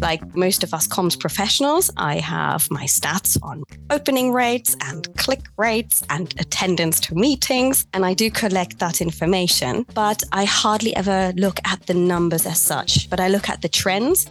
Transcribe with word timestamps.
Like 0.00 0.34
most 0.34 0.64
of 0.64 0.72
us 0.72 0.88
comms 0.88 1.18
professionals, 1.18 1.90
I 1.96 2.20
have 2.20 2.70
my 2.70 2.84
stats 2.84 3.36
on 3.42 3.64
opening 3.90 4.32
rates 4.32 4.74
and 4.80 5.06
click 5.16 5.42
rates 5.58 6.02
and 6.08 6.32
attendance 6.40 7.00
to 7.00 7.14
meetings, 7.14 7.86
and 7.92 8.06
I 8.06 8.14
do 8.14 8.30
collect 8.30 8.78
that 8.78 9.00
information. 9.00 9.84
But 9.94 10.22
I 10.32 10.44
hardly 10.44 10.96
ever 10.96 11.32
look 11.36 11.60
at 11.64 11.86
the 11.86 11.94
numbers 11.94 12.46
as 12.46 12.60
such, 12.60 13.10
but 13.10 13.20
I 13.20 13.28
look 13.28 13.48
at 13.50 13.60
the 13.60 13.68
trends. 13.68 14.26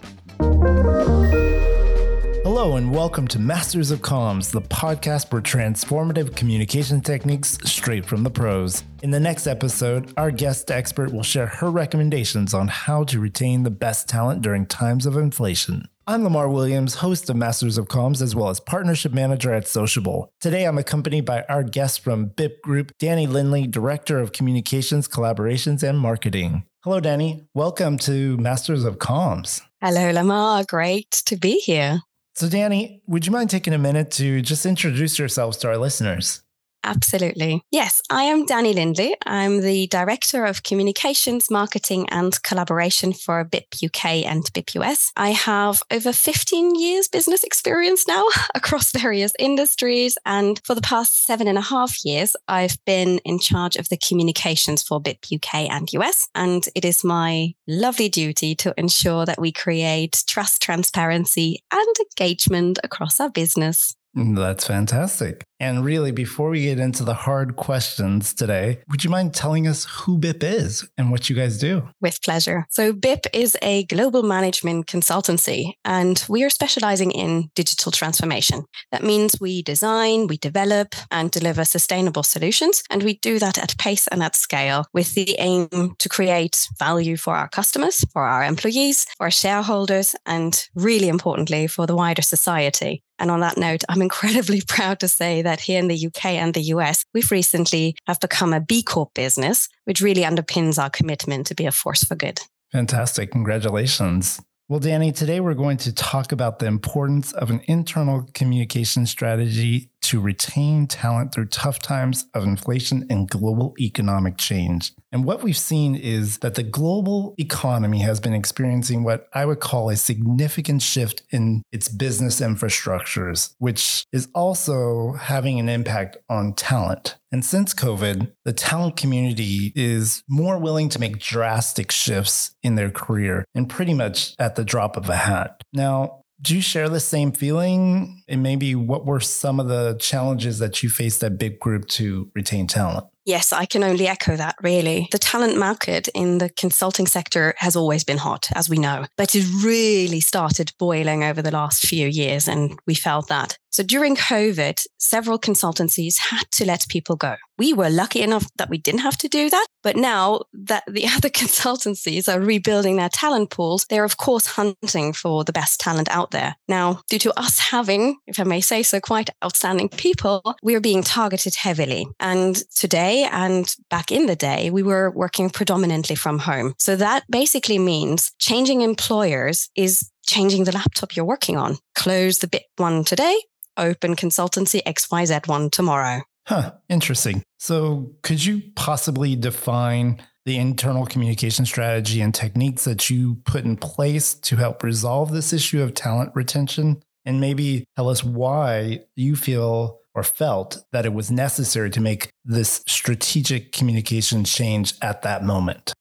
Hello, 2.61 2.75
and 2.75 2.93
welcome 2.93 3.25
to 3.29 3.39
Masters 3.39 3.89
of 3.89 4.01
Comms, 4.01 4.51
the 4.51 4.61
podcast 4.61 5.29
for 5.29 5.39
transformative 5.39 6.35
communication 6.35 6.99
techniques 6.99 7.57
straight 7.63 8.05
from 8.05 8.21
the 8.21 8.29
pros. 8.29 8.83
In 9.01 9.11
the 9.11 9.19
next 9.19 9.47
episode, 9.47 10.11
our 10.17 10.29
guest 10.29 10.69
expert 10.69 11.13
will 11.13 11.23
share 11.23 11.47
her 11.47 11.71
recommendations 11.71 12.53
on 12.53 12.67
how 12.67 13.05
to 13.05 13.21
retain 13.21 13.63
the 13.63 13.69
best 13.69 14.09
talent 14.09 14.41
during 14.41 14.65
times 14.65 15.05
of 15.05 15.15
inflation. 15.15 15.87
I'm 16.05 16.25
Lamar 16.25 16.49
Williams, 16.49 16.95
host 16.95 17.29
of 17.29 17.37
Masters 17.37 17.77
of 17.77 17.85
Comms, 17.85 18.21
as 18.21 18.35
well 18.35 18.49
as 18.49 18.59
partnership 18.59 19.13
manager 19.13 19.53
at 19.53 19.65
Sociabble. 19.65 20.29
Today, 20.41 20.65
I'm 20.65 20.77
accompanied 20.77 21.23
by 21.23 21.45
our 21.47 21.63
guest 21.63 22.01
from 22.01 22.31
BIP 22.31 22.59
Group, 22.61 22.91
Dani 22.97 23.25
Lindley, 23.25 23.67
Director 23.67 24.19
of 24.19 24.33
Communications, 24.33 25.07
Collaborations, 25.07 25.81
and 25.81 25.97
Marketing. 25.97 26.65
Hello, 26.83 26.99
Dani. 26.99 27.45
Welcome 27.53 27.97
to 27.99 28.35
Masters 28.35 28.83
of 28.83 28.97
Comms. 28.97 29.61
Hello, 29.81 30.11
Lamar. 30.11 30.65
Great 30.67 31.11
to 31.25 31.37
be 31.37 31.59
here. 31.59 32.01
So, 32.39 32.47
Dani, 32.47 33.01
would 33.05 33.25
you 33.25 33.33
mind 33.33 33.49
taking 33.49 33.73
a 33.73 33.77
minute 33.77 34.11
to 34.11 34.41
just 34.41 34.65
introduce 34.65 35.19
yourselves 35.19 35.57
to 35.57 35.67
our 35.67 35.77
listeners? 35.77 36.41
Absolutely. 36.83 37.61
Yes, 37.71 38.01
I 38.09 38.23
am 38.23 38.45
Dani 38.45 38.73
Lindley. 38.73 39.15
I'm 39.25 39.61
the 39.61 39.87
Director 39.87 40.45
of 40.45 40.63
Communications, 40.63 41.51
Marketing 41.51 42.07
and 42.09 42.41
Collaboration 42.43 43.11
for 43.11 43.43
BIP 43.43 43.83
UK 43.83 44.25
and 44.25 44.43
BIP 44.53 44.75
US. 44.75 45.11
I 45.17 45.31
have 45.31 45.83
over 45.91 46.13
15 46.13 46.75
years 46.75 47.07
business 47.07 47.43
experience 47.43 48.07
now 48.07 48.25
across 48.55 48.91
various 48.91 49.33
industries. 49.37 50.17
And 50.25 50.61
for 50.63 50.73
the 50.73 50.81
past 50.81 51.25
seven 51.25 51.47
and 51.47 51.57
a 51.57 51.61
half 51.61 52.05
years, 52.05 52.35
I've 52.47 52.77
been 52.85 53.19
in 53.19 53.39
charge 53.39 53.75
of 53.75 53.89
the 53.89 53.97
communications 53.97 54.81
for 54.81 55.01
BIP 55.01 55.35
UK 55.35 55.69
and 55.69 55.91
US. 55.93 56.29
And 56.33 56.65
it 56.75 56.85
is 56.85 57.03
my 57.03 57.53
lovely 57.67 58.09
duty 58.09 58.55
to 58.55 58.73
ensure 58.77 59.25
that 59.25 59.39
we 59.39 59.51
create 59.51 60.23
trust, 60.27 60.61
transparency 60.61 61.61
and 61.71 61.95
engagement 61.99 62.79
across 62.83 63.19
our 63.19 63.29
business. 63.29 63.95
That's 64.15 64.65
fantastic. 64.65 65.45
And 65.59 65.83
really, 65.83 66.11
before 66.11 66.49
we 66.49 66.63
get 66.63 66.79
into 66.79 67.03
the 67.03 67.13
hard 67.13 67.55
questions 67.57 68.33
today, 68.33 68.79
would 68.89 69.03
you 69.03 69.09
mind 69.09 69.33
telling 69.33 69.67
us 69.67 69.83
who 69.85 70.17
BIP 70.17 70.41
is 70.41 70.89
and 70.97 71.11
what 71.11 71.29
you 71.29 71.35
guys 71.35 71.59
do? 71.59 71.89
With 72.01 72.21
pleasure. 72.21 72.65
So, 72.69 72.93
BIP 72.93 73.27
is 73.33 73.57
a 73.61 73.83
global 73.85 74.23
management 74.23 74.87
consultancy, 74.87 75.73
and 75.83 76.23
we 76.29 76.43
are 76.43 76.49
specializing 76.49 77.11
in 77.11 77.49
digital 77.55 77.91
transformation. 77.91 78.65
That 78.91 79.03
means 79.03 79.39
we 79.39 79.61
design, 79.61 80.27
we 80.27 80.37
develop, 80.37 80.95
and 81.11 81.29
deliver 81.29 81.65
sustainable 81.65 82.23
solutions. 82.23 82.81
And 82.89 83.03
we 83.03 83.19
do 83.19 83.37
that 83.39 83.57
at 83.57 83.77
pace 83.77 84.07
and 84.07 84.23
at 84.23 84.35
scale 84.35 84.85
with 84.93 85.13
the 85.13 85.35
aim 85.39 85.95
to 85.99 86.09
create 86.09 86.69
value 86.79 87.17
for 87.17 87.35
our 87.35 87.49
customers, 87.49 88.05
for 88.13 88.23
our 88.23 88.45
employees, 88.45 89.05
for 89.17 89.25
our 89.25 89.31
shareholders, 89.31 90.15
and 90.25 90.67
really 90.73 91.09
importantly, 91.09 91.67
for 91.67 91.85
the 91.85 91.95
wider 91.95 92.21
society. 92.21 93.03
And 93.19 93.29
on 93.29 93.41
that 93.41 93.57
note, 93.57 93.83
I'm 93.89 94.01
incredibly 94.09 94.61
proud 94.61 94.99
to 95.01 95.07
say 95.07 95.41
that 95.41 95.59
here 95.59 95.79
in 95.79 95.87
the 95.87 96.07
UK 96.07 96.25
and 96.25 96.53
the 96.53 96.61
US, 96.73 97.03
we've 97.13 97.31
recently 97.31 97.95
have 98.07 98.19
become 98.19 98.53
a 98.53 98.61
B 98.61 98.81
Corp 98.81 99.13
business, 99.13 99.69
which 99.85 100.01
really 100.01 100.23
underpins 100.23 100.81
our 100.81 100.89
commitment 100.89 101.47
to 101.47 101.55
be 101.55 101.65
a 101.65 101.71
force 101.71 102.03
for 102.03 102.15
good. 102.15 102.39
Fantastic. 102.71 103.31
Congratulations. 103.31 104.41
Well, 104.67 104.79
Dani, 104.79 105.15
today 105.15 105.39
we're 105.39 105.55
going 105.55 105.77
to 105.77 105.91
talk 105.91 106.31
about 106.31 106.59
the 106.59 106.67
importance 106.67 107.31
of 107.33 107.49
an 107.49 107.61
internal 107.65 108.29
communication 108.35 109.07
strategy 109.07 109.89
to 110.09 110.19
retain 110.19 110.87
talent 110.87 111.31
through 111.31 111.45
tough 111.45 111.77
times 111.77 112.25
of 112.33 112.43
inflation 112.43 113.05
and 113.11 113.29
global 113.29 113.75
economic 113.79 114.37
change. 114.37 114.91
And 115.11 115.23
what 115.23 115.43
we've 115.43 115.55
seen 115.55 115.93
is 115.93 116.39
that 116.39 116.55
the 116.55 116.63
global 116.63 117.35
economy 117.37 117.99
has 117.99 118.19
been 118.19 118.33
experiencing 118.33 119.03
what 119.03 119.27
I 119.35 119.45
would 119.45 119.59
call 119.59 119.91
a 119.91 119.95
significant 119.95 120.81
shift 120.81 121.21
in 121.29 121.61
its 121.71 121.89
business 121.89 122.41
infrastructures, 122.41 123.53
which 123.59 124.03
is 124.11 124.29
also 124.33 125.13
having 125.13 125.59
an 125.59 125.69
impact 125.69 126.17
on 126.27 126.53
talent. 126.53 127.17
And 127.31 127.45
since 127.45 127.75
COVID, 127.75 128.31
the 128.45 128.53
talent 128.53 128.97
community 128.97 129.71
is 129.75 130.23
more 130.27 130.57
willing 130.57 130.89
to 130.89 130.99
make 130.99 131.19
drastic 131.19 131.91
shifts 131.91 132.55
in 132.63 132.73
their 132.73 132.89
career 132.89 133.45
and 133.53 133.69
pretty 133.69 133.93
much 133.93 134.33
at 134.39 134.55
the 134.55 134.65
drop 134.65 134.97
of 134.97 135.07
a 135.07 135.15
hat. 135.15 135.61
Now, 135.71 136.23
do 136.41 136.55
you 136.55 136.61
share 136.61 136.89
the 136.89 136.99
same 136.99 137.31
feeling? 137.31 138.23
And 138.27 138.41
maybe 138.41 138.75
what 138.75 139.05
were 139.05 139.19
some 139.19 139.59
of 139.59 139.67
the 139.67 139.97
challenges 139.99 140.59
that 140.59 140.81
you 140.81 140.89
faced 140.89 141.23
at 141.23 141.37
BIP 141.37 141.59
Group 141.59 141.87
to 141.89 142.31
retain 142.33 142.67
talent? 142.67 143.05
Yes, 143.25 143.53
I 143.53 143.65
can 143.65 143.83
only 143.83 144.07
echo 144.07 144.35
that 144.35 144.55
really. 144.61 145.07
The 145.11 145.19
talent 145.19 145.57
market 145.57 146.07
in 146.15 146.39
the 146.39 146.49
consulting 146.49 147.05
sector 147.05 147.53
has 147.57 147.75
always 147.75 148.03
been 148.03 148.17
hot, 148.17 148.49
as 148.55 148.69
we 148.69 148.77
know, 148.77 149.05
but 149.17 149.35
it 149.35 149.45
really 149.63 150.19
started 150.19 150.71
boiling 150.79 151.23
over 151.23 151.41
the 151.41 151.51
last 151.51 151.85
few 151.85 152.07
years, 152.07 152.47
and 152.47 152.79
we 152.87 152.95
felt 152.95 153.27
that. 153.27 153.57
So 153.71 153.83
during 153.83 154.15
COVID, 154.15 154.83
several 154.97 155.39
consultancies 155.39 156.17
had 156.17 156.49
to 156.53 156.65
let 156.65 156.87
people 156.89 157.15
go. 157.15 157.35
We 157.57 157.73
were 157.73 157.89
lucky 157.89 158.21
enough 158.21 158.47
that 158.57 158.69
we 158.69 158.77
didn't 158.77 159.01
have 159.01 159.17
to 159.17 159.27
do 159.27 159.49
that. 159.49 159.67
But 159.83 159.95
now 159.95 160.41
that 160.53 160.83
the 160.87 161.07
other 161.15 161.29
consultancies 161.29 162.33
are 162.33 162.39
rebuilding 162.39 162.97
their 162.97 163.09
talent 163.09 163.51
pools, 163.51 163.85
they're 163.89 164.03
of 164.03 164.17
course 164.17 164.47
hunting 164.47 165.13
for 165.13 165.43
the 165.43 165.53
best 165.53 165.79
talent 165.79 166.09
out 166.09 166.31
there. 166.31 166.55
Now, 166.67 167.01
due 167.09 167.19
to 167.19 167.39
us 167.39 167.59
having, 167.59 168.17
if 168.27 168.39
I 168.39 168.43
may 168.43 168.61
say 168.61 168.83
so, 168.83 168.99
quite 168.99 169.29
outstanding 169.43 169.89
people, 169.89 170.41
we're 170.63 170.81
being 170.81 171.03
targeted 171.03 171.55
heavily. 171.55 172.07
And 172.19 172.55
today 172.75 173.08
and 173.17 173.73
back 173.89 174.11
in 174.11 174.25
the 174.25 174.35
day, 174.35 174.69
we 174.69 174.83
were 174.83 175.11
working 175.11 175.49
predominantly 175.49 176.15
from 176.15 176.39
home. 176.39 176.75
So 176.77 176.95
that 176.95 177.23
basically 177.29 177.79
means 177.79 178.31
changing 178.39 178.81
employers 178.81 179.69
is 179.75 180.09
changing 180.25 180.65
the 180.65 180.71
laptop 180.71 181.15
you're 181.15 181.25
working 181.25 181.57
on. 181.57 181.77
Close 181.95 182.39
the 182.39 182.47
BIP 182.47 182.65
one 182.77 183.03
today, 183.03 183.37
open 183.77 184.15
consultancy 184.15 184.81
XYZ 184.83 185.47
one 185.47 185.69
tomorrow. 185.69 186.21
Huh, 186.45 186.73
interesting. 186.89 187.43
So, 187.59 188.15
could 188.23 188.43
you 188.43 188.63
possibly 188.75 189.35
define 189.35 190.19
the 190.45 190.57
internal 190.57 191.05
communication 191.05 191.63
strategy 191.65 192.21
and 192.21 192.33
techniques 192.33 192.85
that 192.85 193.07
you 193.09 193.35
put 193.45 193.65
in 193.65 193.77
place 193.77 194.33
to 194.33 194.55
help 194.55 194.81
resolve 194.81 195.31
this 195.31 195.53
issue 195.53 195.81
of 195.81 195.93
talent 195.93 196.31
retention? 196.33 197.03
And 197.25 197.39
maybe 197.39 197.85
tell 197.95 198.09
us 198.09 198.23
why 198.23 199.01
you 199.15 199.35
feel 199.35 199.98
or 200.15 200.23
felt 200.23 200.83
that 200.91 201.05
it 201.05 201.13
was 201.13 201.31
necessary 201.31 201.89
to 201.91 202.01
make 202.01 202.29
this 202.43 202.83
strategic 202.87 203.71
communication 203.71 204.43
change 204.43 204.93
at 205.01 205.21
that 205.21 205.43
moment. 205.43 205.93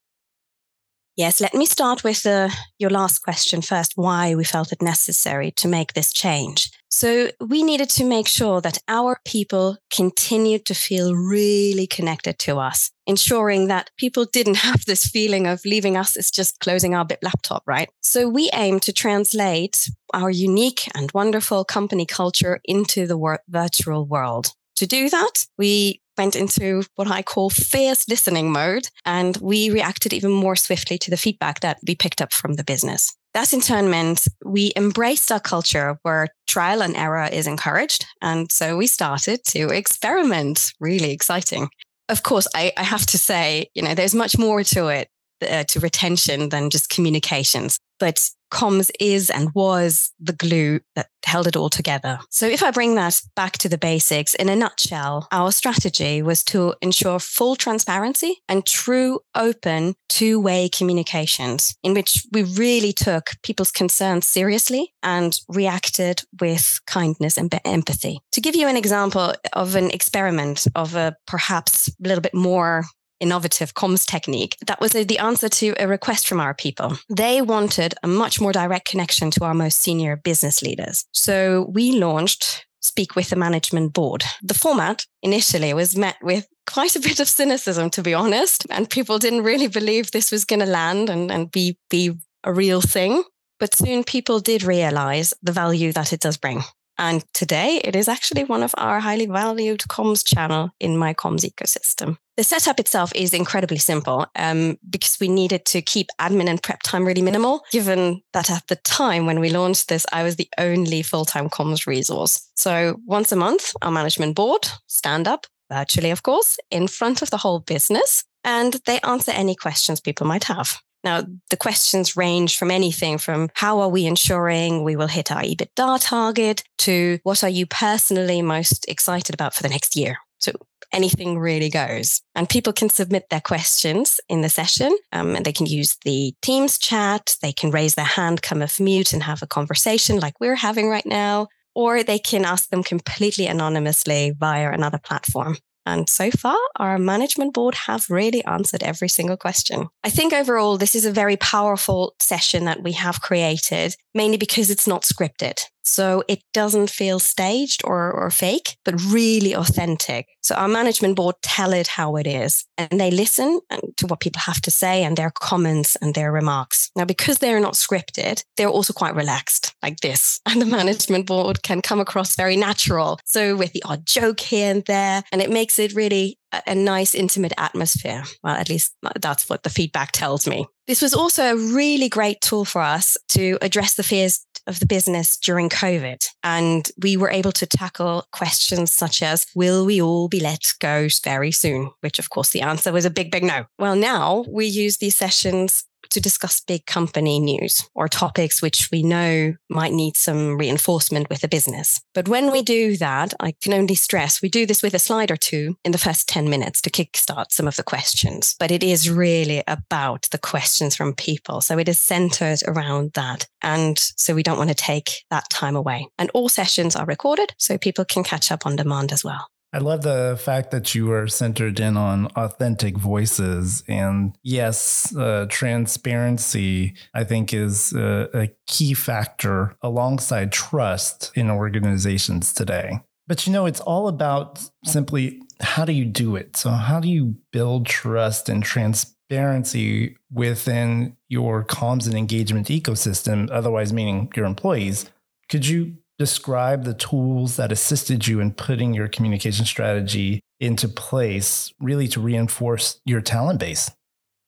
Yes, 1.16 1.40
let 1.40 1.52
me 1.52 1.66
start 1.66 2.04
with 2.04 2.24
uh, 2.24 2.48
your 2.78 2.90
last 2.90 3.20
question 3.20 3.60
first 3.60 3.94
why 3.96 4.36
we 4.36 4.44
felt 4.44 4.70
it 4.70 4.80
necessary 4.80 5.50
to 5.52 5.66
make 5.66 5.94
this 5.94 6.12
change. 6.12 6.70
So, 7.00 7.30
we 7.38 7.62
needed 7.62 7.90
to 7.90 8.04
make 8.04 8.26
sure 8.26 8.60
that 8.60 8.78
our 8.88 9.20
people 9.24 9.76
continued 9.88 10.66
to 10.66 10.74
feel 10.74 11.14
really 11.14 11.86
connected 11.86 12.40
to 12.40 12.58
us, 12.58 12.90
ensuring 13.06 13.68
that 13.68 13.92
people 13.96 14.24
didn't 14.24 14.56
have 14.66 14.84
this 14.84 15.06
feeling 15.06 15.46
of 15.46 15.64
leaving 15.64 15.96
us 15.96 16.16
as 16.16 16.28
just 16.28 16.58
closing 16.58 16.96
our 16.96 17.04
BIP 17.04 17.22
laptop, 17.22 17.62
right? 17.68 17.88
So, 18.00 18.28
we 18.28 18.50
aim 18.52 18.80
to 18.80 18.92
translate 18.92 19.88
our 20.12 20.28
unique 20.28 20.88
and 20.92 21.12
wonderful 21.12 21.64
company 21.64 22.04
culture 22.04 22.58
into 22.64 23.06
the 23.06 23.16
wor- 23.16 23.44
virtual 23.48 24.04
world. 24.04 24.54
To 24.78 24.86
do 24.86 25.10
that, 25.10 25.44
we 25.58 26.00
went 26.16 26.36
into 26.36 26.84
what 26.94 27.10
I 27.10 27.20
call 27.20 27.50
fierce 27.50 28.08
listening 28.08 28.52
mode, 28.52 28.88
and 29.04 29.36
we 29.38 29.70
reacted 29.70 30.12
even 30.12 30.30
more 30.30 30.54
swiftly 30.54 30.98
to 30.98 31.10
the 31.10 31.16
feedback 31.16 31.58
that 31.60 31.78
we 31.84 31.96
picked 31.96 32.20
up 32.20 32.32
from 32.32 32.52
the 32.52 32.62
business. 32.62 33.16
That 33.34 33.52
in 33.52 33.60
turn 33.60 33.90
meant 33.90 34.28
we 34.44 34.70
embraced 34.76 35.32
a 35.32 35.40
culture 35.40 35.98
where 36.02 36.28
trial 36.46 36.80
and 36.80 36.96
error 36.96 37.28
is 37.32 37.48
encouraged. 37.48 38.06
And 38.22 38.52
so 38.52 38.76
we 38.76 38.86
started 38.86 39.40
to 39.46 39.70
experiment. 39.70 40.72
Really 40.78 41.10
exciting. 41.10 41.70
Of 42.08 42.22
course, 42.22 42.46
I, 42.54 42.72
I 42.76 42.84
have 42.84 43.04
to 43.06 43.18
say, 43.18 43.70
you 43.74 43.82
know, 43.82 43.96
there's 43.96 44.14
much 44.14 44.38
more 44.38 44.62
to 44.62 44.86
it, 44.86 45.08
uh, 45.42 45.64
to 45.64 45.80
retention 45.80 46.48
than 46.48 46.70
just 46.70 46.88
communications. 46.88 47.78
But 47.98 48.30
comms 48.52 48.90
is 49.00 49.30
and 49.30 49.52
was 49.54 50.12
the 50.20 50.32
glue 50.32 50.80
that 50.94 51.08
held 51.24 51.46
it 51.46 51.56
all 51.56 51.68
together. 51.68 52.18
So 52.30 52.46
if 52.46 52.62
I 52.62 52.70
bring 52.70 52.94
that 52.94 53.20
back 53.36 53.58
to 53.58 53.68
the 53.68 53.76
basics, 53.76 54.34
in 54.34 54.48
a 54.48 54.56
nutshell, 54.56 55.28
our 55.32 55.52
strategy 55.52 56.22
was 56.22 56.42
to 56.44 56.74
ensure 56.80 57.18
full 57.18 57.56
transparency 57.56 58.40
and 58.48 58.64
true 58.64 59.20
open 59.34 59.94
two-way 60.08 60.70
communications 60.70 61.76
in 61.82 61.92
which 61.92 62.24
we 62.32 62.44
really 62.44 62.92
took 62.92 63.30
people's 63.42 63.70
concerns 63.70 64.26
seriously 64.26 64.94
and 65.02 65.40
reacted 65.48 66.22
with 66.40 66.80
kindness 66.86 67.36
and 67.36 67.54
empathy. 67.64 68.20
To 68.32 68.40
give 68.40 68.56
you 68.56 68.68
an 68.68 68.76
example 68.76 69.34
of 69.52 69.74
an 69.74 69.90
experiment 69.90 70.66
of 70.74 70.94
a 70.94 71.16
perhaps 71.26 71.88
a 71.88 72.08
little 72.08 72.22
bit 72.22 72.34
more 72.34 72.84
innovative 73.20 73.74
comms 73.74 74.06
technique. 74.06 74.56
That 74.66 74.80
was 74.80 74.92
the 74.92 75.18
answer 75.18 75.48
to 75.48 75.74
a 75.78 75.88
request 75.88 76.28
from 76.28 76.40
our 76.40 76.54
people. 76.54 76.96
They 77.08 77.42
wanted 77.42 77.94
a 78.02 78.08
much 78.08 78.40
more 78.40 78.52
direct 78.52 78.88
connection 78.88 79.30
to 79.32 79.44
our 79.44 79.54
most 79.54 79.80
senior 79.80 80.16
business 80.16 80.62
leaders. 80.62 81.04
So 81.12 81.70
we 81.72 81.92
launched 81.92 82.66
Speak 82.80 83.16
with 83.16 83.30
the 83.30 83.36
Management 83.36 83.92
Board. 83.92 84.24
The 84.42 84.54
format 84.54 85.04
initially 85.22 85.74
was 85.74 85.96
met 85.96 86.16
with 86.22 86.46
quite 86.66 86.94
a 86.96 87.00
bit 87.00 87.18
of 87.18 87.28
cynicism, 87.28 87.90
to 87.90 88.02
be 88.02 88.14
honest, 88.14 88.66
and 88.70 88.88
people 88.88 89.18
didn't 89.18 89.42
really 89.42 89.68
believe 89.68 90.10
this 90.10 90.30
was 90.30 90.44
going 90.44 90.60
to 90.60 90.66
land 90.66 91.10
and, 91.10 91.30
and 91.30 91.50
be, 91.50 91.76
be 91.90 92.12
a 92.44 92.52
real 92.52 92.80
thing. 92.80 93.24
But 93.58 93.74
soon 93.74 94.04
people 94.04 94.38
did 94.38 94.62
realize 94.62 95.34
the 95.42 95.52
value 95.52 95.92
that 95.92 96.12
it 96.12 96.20
does 96.20 96.36
bring. 96.36 96.62
And 96.98 97.24
today 97.32 97.80
it 97.82 97.96
is 97.96 98.08
actually 98.08 98.44
one 98.44 98.62
of 98.62 98.74
our 98.76 99.00
highly 99.00 99.26
valued 99.26 99.80
comms 99.80 100.24
channel 100.24 100.70
in 100.78 100.96
my 100.96 101.14
comms 101.14 101.44
ecosystem. 101.44 102.18
The 102.38 102.44
setup 102.44 102.78
itself 102.78 103.10
is 103.16 103.34
incredibly 103.34 103.78
simple 103.78 104.24
um, 104.36 104.78
because 104.88 105.18
we 105.20 105.26
needed 105.26 105.64
to 105.66 105.82
keep 105.82 106.06
admin 106.20 106.48
and 106.48 106.62
prep 106.62 106.84
time 106.84 107.04
really 107.04 107.20
minimal, 107.20 107.64
given 107.72 108.22
that 108.32 108.48
at 108.48 108.64
the 108.68 108.76
time 108.76 109.26
when 109.26 109.40
we 109.40 109.50
launched 109.50 109.88
this, 109.88 110.06
I 110.12 110.22
was 110.22 110.36
the 110.36 110.48
only 110.56 111.02
full 111.02 111.24
time 111.24 111.50
comms 111.50 111.84
resource. 111.84 112.48
So 112.54 113.00
once 113.06 113.32
a 113.32 113.36
month, 113.36 113.72
our 113.82 113.90
management 113.90 114.36
board 114.36 114.68
stand 114.86 115.26
up, 115.26 115.48
virtually, 115.68 116.12
of 116.12 116.22
course, 116.22 116.58
in 116.70 116.86
front 116.86 117.22
of 117.22 117.30
the 117.30 117.38
whole 117.38 117.58
business, 117.58 118.22
and 118.44 118.74
they 118.86 119.00
answer 119.00 119.32
any 119.32 119.56
questions 119.56 119.98
people 119.98 120.28
might 120.28 120.44
have. 120.44 120.78
Now, 121.02 121.24
the 121.50 121.56
questions 121.56 122.16
range 122.16 122.56
from 122.56 122.70
anything 122.70 123.18
from 123.18 123.48
how 123.54 123.80
are 123.80 123.88
we 123.88 124.06
ensuring 124.06 124.84
we 124.84 124.94
will 124.94 125.08
hit 125.08 125.32
our 125.32 125.42
EBITDA 125.42 125.98
target 126.02 126.62
to 126.78 127.18
what 127.24 127.42
are 127.42 127.48
you 127.48 127.66
personally 127.66 128.42
most 128.42 128.88
excited 128.88 129.34
about 129.34 129.54
for 129.54 129.64
the 129.64 129.68
next 129.68 129.96
year? 129.96 130.18
So 130.38 130.52
anything 130.92 131.38
really 131.38 131.70
goes. 131.70 132.20
And 132.34 132.48
people 132.48 132.72
can 132.72 132.88
submit 132.88 133.28
their 133.30 133.40
questions 133.40 134.20
in 134.28 134.42
the 134.42 134.48
session 134.48 134.96
um, 135.12 135.36
and 135.36 135.44
they 135.44 135.52
can 135.52 135.66
use 135.66 135.96
the 136.04 136.34
Teams 136.42 136.78
chat. 136.78 137.36
They 137.42 137.52
can 137.52 137.70
raise 137.70 137.94
their 137.94 138.04
hand, 138.04 138.42
come 138.42 138.62
off 138.62 138.80
mute 138.80 139.12
and 139.12 139.22
have 139.22 139.42
a 139.42 139.46
conversation 139.46 140.20
like 140.20 140.40
we're 140.40 140.56
having 140.56 140.88
right 140.88 141.06
now. 141.06 141.48
Or 141.74 142.02
they 142.02 142.18
can 142.18 142.44
ask 142.44 142.70
them 142.70 142.82
completely 142.82 143.46
anonymously 143.46 144.34
via 144.36 144.72
another 144.72 144.98
platform. 144.98 145.56
And 145.88 146.06
so 146.06 146.30
far, 146.30 146.58
our 146.76 146.98
management 146.98 147.54
board 147.54 147.74
have 147.74 148.10
really 148.10 148.44
answered 148.44 148.82
every 148.82 149.08
single 149.08 149.38
question. 149.38 149.88
I 150.04 150.10
think 150.10 150.34
overall, 150.34 150.76
this 150.76 150.94
is 150.94 151.06
a 151.06 151.12
very 151.12 151.38
powerful 151.38 152.14
session 152.20 152.66
that 152.66 152.82
we 152.82 152.92
have 152.92 153.22
created, 153.22 153.96
mainly 154.14 154.36
because 154.36 154.70
it's 154.70 154.86
not 154.86 155.02
scripted. 155.02 155.58
So 155.88 156.22
it 156.28 156.42
doesn't 156.52 156.90
feel 156.90 157.18
staged 157.18 157.82
or, 157.84 158.12
or 158.12 158.30
fake, 158.30 158.76
but 158.84 159.00
really 159.08 159.54
authentic. 159.54 160.26
So 160.42 160.54
our 160.54 160.68
management 160.68 161.16
board 161.16 161.36
tell 161.42 161.72
it 161.72 161.88
how 161.88 162.16
it 162.16 162.26
is 162.26 162.64
and 162.76 163.00
they 163.00 163.10
listen 163.10 163.60
to 163.96 164.06
what 164.06 164.20
people 164.20 164.40
have 164.40 164.60
to 164.62 164.70
say 164.70 165.02
and 165.02 165.16
their 165.16 165.30
comments 165.30 165.96
and 165.96 166.14
their 166.14 166.30
remarks. 166.30 166.90
Now, 166.96 167.04
because 167.04 167.38
they're 167.38 167.60
not 167.60 167.74
scripted, 167.74 168.44
they're 168.56 168.68
also 168.68 168.92
quite 168.92 169.14
relaxed 169.14 169.74
like 169.82 170.00
this 170.00 170.40
and 170.46 170.60
the 170.60 170.66
management 170.66 171.26
board 171.26 171.62
can 171.62 171.82
come 171.82 172.00
across 172.00 172.36
very 172.36 172.56
natural. 172.56 173.18
So 173.24 173.56
with 173.56 173.72
the 173.72 173.82
odd 173.84 174.06
joke 174.06 174.40
here 174.40 174.70
and 174.70 174.84
there, 174.84 175.24
and 175.32 175.40
it 175.40 175.50
makes 175.50 175.78
it 175.78 175.94
really 175.94 176.38
a, 176.52 176.62
a 176.68 176.74
nice 176.74 177.14
intimate 177.14 177.52
atmosphere. 177.58 178.24
Well, 178.42 178.54
at 178.54 178.68
least 178.68 178.94
that's 179.20 179.48
what 179.48 179.62
the 179.62 179.70
feedback 179.70 180.12
tells 180.12 180.46
me. 180.46 180.66
This 180.88 181.02
was 181.02 181.12
also 181.12 181.44
a 181.44 181.74
really 181.74 182.08
great 182.08 182.40
tool 182.40 182.64
for 182.64 182.80
us 182.80 183.18
to 183.28 183.58
address 183.60 183.94
the 183.94 184.02
fears 184.02 184.46
of 184.66 184.80
the 184.80 184.86
business 184.86 185.36
during 185.36 185.68
COVID. 185.68 186.26
And 186.42 186.90
we 187.02 187.14
were 187.18 187.30
able 187.30 187.52
to 187.52 187.66
tackle 187.66 188.26
questions 188.32 188.90
such 188.90 189.22
as, 189.22 189.46
will 189.54 189.84
we 189.84 190.00
all 190.00 190.28
be 190.28 190.40
let 190.40 190.72
go 190.80 191.08
very 191.22 191.52
soon? 191.52 191.90
Which, 192.00 192.18
of 192.18 192.30
course, 192.30 192.50
the 192.50 192.62
answer 192.62 192.90
was 192.90 193.04
a 193.04 193.10
big, 193.10 193.30
big 193.30 193.44
no. 193.44 193.66
Well, 193.78 193.96
now 193.96 194.46
we 194.48 194.64
use 194.64 194.96
these 194.96 195.14
sessions 195.14 195.84
to 196.10 196.20
discuss 196.20 196.60
big 196.60 196.86
company 196.86 197.38
news 197.38 197.88
or 197.94 198.08
topics 198.08 198.62
which 198.62 198.88
we 198.90 199.02
know 199.02 199.54
might 199.68 199.92
need 199.92 200.16
some 200.16 200.56
reinforcement 200.56 201.28
with 201.28 201.40
the 201.40 201.48
business. 201.48 202.00
But 202.14 202.28
when 202.28 202.50
we 202.50 202.62
do 202.62 202.96
that, 202.96 203.34
I 203.40 203.52
can 203.60 203.72
only 203.72 203.94
stress 203.94 204.42
we 204.42 204.48
do 204.48 204.66
this 204.66 204.82
with 204.82 204.94
a 204.94 204.98
slide 204.98 205.30
or 205.30 205.36
two 205.36 205.76
in 205.84 205.92
the 205.92 205.98
first 205.98 206.28
10 206.28 206.48
minutes 206.48 206.80
to 206.82 206.90
kickstart 206.90 207.46
some 207.50 207.68
of 207.68 207.76
the 207.76 207.82
questions. 207.82 208.54
But 208.58 208.70
it 208.70 208.82
is 208.82 209.10
really 209.10 209.62
about 209.66 210.28
the 210.30 210.38
questions 210.38 210.96
from 210.96 211.14
people. 211.14 211.60
So 211.60 211.78
it 211.78 211.88
is 211.88 211.98
centered 211.98 212.60
around 212.66 213.12
that. 213.14 213.46
And 213.62 213.98
so 213.98 214.34
we 214.34 214.42
don't 214.42 214.58
want 214.58 214.70
to 214.70 214.74
take 214.74 215.24
that 215.30 215.48
time 215.50 215.76
away. 215.76 216.08
And 216.18 216.30
all 216.34 216.48
sessions 216.48 216.96
are 216.96 217.06
recorded 217.06 217.54
so 217.58 217.78
people 217.78 218.04
can 218.04 218.24
catch 218.24 218.50
up 218.50 218.66
on 218.66 218.76
demand 218.76 219.12
as 219.12 219.24
well. 219.24 219.48
I 219.72 219.78
love 219.78 220.02
the 220.02 220.40
fact 220.42 220.70
that 220.70 220.94
you 220.94 221.12
are 221.12 221.28
centered 221.28 221.78
in 221.78 221.96
on 221.96 222.26
authentic 222.36 222.96
voices. 222.96 223.82
And 223.86 224.36
yes, 224.42 225.14
uh, 225.14 225.46
transparency, 225.50 226.94
I 227.14 227.24
think, 227.24 227.52
is 227.52 227.92
a, 227.92 228.30
a 228.32 228.48
key 228.66 228.94
factor 228.94 229.76
alongside 229.82 230.52
trust 230.52 231.32
in 231.34 231.50
organizations 231.50 232.54
today. 232.54 233.00
But 233.26 233.46
you 233.46 233.52
know, 233.52 233.66
it's 233.66 233.80
all 233.80 234.08
about 234.08 234.62
simply 234.84 235.42
how 235.60 235.84
do 235.84 235.92
you 235.92 236.06
do 236.06 236.34
it? 236.34 236.56
So, 236.56 236.70
how 236.70 237.00
do 237.00 237.08
you 237.08 237.36
build 237.52 237.86
trust 237.86 238.48
and 238.48 238.62
transparency 238.62 240.16
within 240.32 241.16
your 241.28 241.64
comms 241.64 242.06
and 242.06 242.14
engagement 242.14 242.68
ecosystem, 242.68 243.50
otherwise, 243.50 243.92
meaning 243.92 244.32
your 244.34 244.46
employees? 244.46 245.10
Could 245.50 245.66
you 245.66 245.96
describe 246.18 246.84
the 246.84 246.94
tools 246.94 247.56
that 247.56 247.72
assisted 247.72 248.26
you 248.26 248.40
in 248.40 248.52
putting 248.52 248.92
your 248.94 249.08
communication 249.08 249.64
strategy 249.64 250.40
into 250.60 250.88
place, 250.88 251.72
really 251.78 252.08
to 252.08 252.20
reinforce 252.20 253.00
your 253.04 253.20
talent 253.20 253.60
base? 253.60 253.90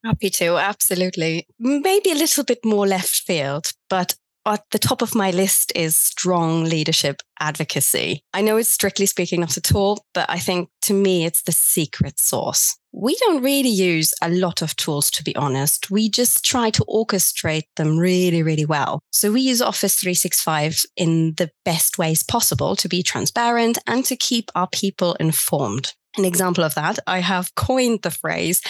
Oh, 0.03 0.09
Happy 0.09 0.29
to, 0.31 0.57
absolutely. 0.57 1.47
Maybe 1.59 2.11
a 2.11 2.15
little 2.15 2.43
bit 2.43 2.65
more 2.65 2.87
left 2.87 3.15
field, 3.15 3.71
but 3.89 4.15
at 4.45 4.63
the 4.71 4.79
top 4.79 5.01
of 5.01 5.13
my 5.15 5.31
list 5.31 5.71
is 5.75 5.95
strong 5.95 6.63
leadership 6.63 7.21
advocacy. 7.39 8.23
I 8.33 8.41
know 8.41 8.57
it's 8.57 8.69
strictly 8.69 9.05
speaking 9.05 9.41
not 9.41 9.57
at 9.57 9.73
all, 9.73 10.03
but 10.13 10.29
I 10.29 10.39
think 10.39 10.69
to 10.83 10.93
me, 10.93 11.25
it's 11.25 11.43
the 11.43 11.51
secret 11.51 12.19
sauce. 12.19 12.77
We 12.93 13.15
don't 13.21 13.41
really 13.41 13.69
use 13.69 14.13
a 14.21 14.29
lot 14.29 14.61
of 14.61 14.75
tools, 14.75 15.09
to 15.11 15.23
be 15.23 15.35
honest. 15.35 15.89
We 15.89 16.09
just 16.09 16.43
try 16.43 16.69
to 16.71 16.85
orchestrate 16.89 17.67
them 17.77 17.97
really, 17.97 18.43
really 18.43 18.65
well. 18.65 19.01
So 19.11 19.31
we 19.31 19.41
use 19.41 19.61
Office 19.61 19.95
365 19.95 20.83
in 20.97 21.33
the 21.35 21.51
best 21.63 21.97
ways 21.97 22.21
possible 22.21 22.75
to 22.75 22.89
be 22.89 23.01
transparent 23.01 23.77
and 23.87 24.03
to 24.05 24.15
keep 24.17 24.51
our 24.55 24.67
people 24.67 25.15
informed. 25.15 25.93
An 26.17 26.25
example 26.25 26.65
of 26.65 26.75
that, 26.75 26.99
I 27.07 27.19
have 27.19 27.55
coined 27.55 28.01
the 28.01 28.11
phrase 28.11 28.61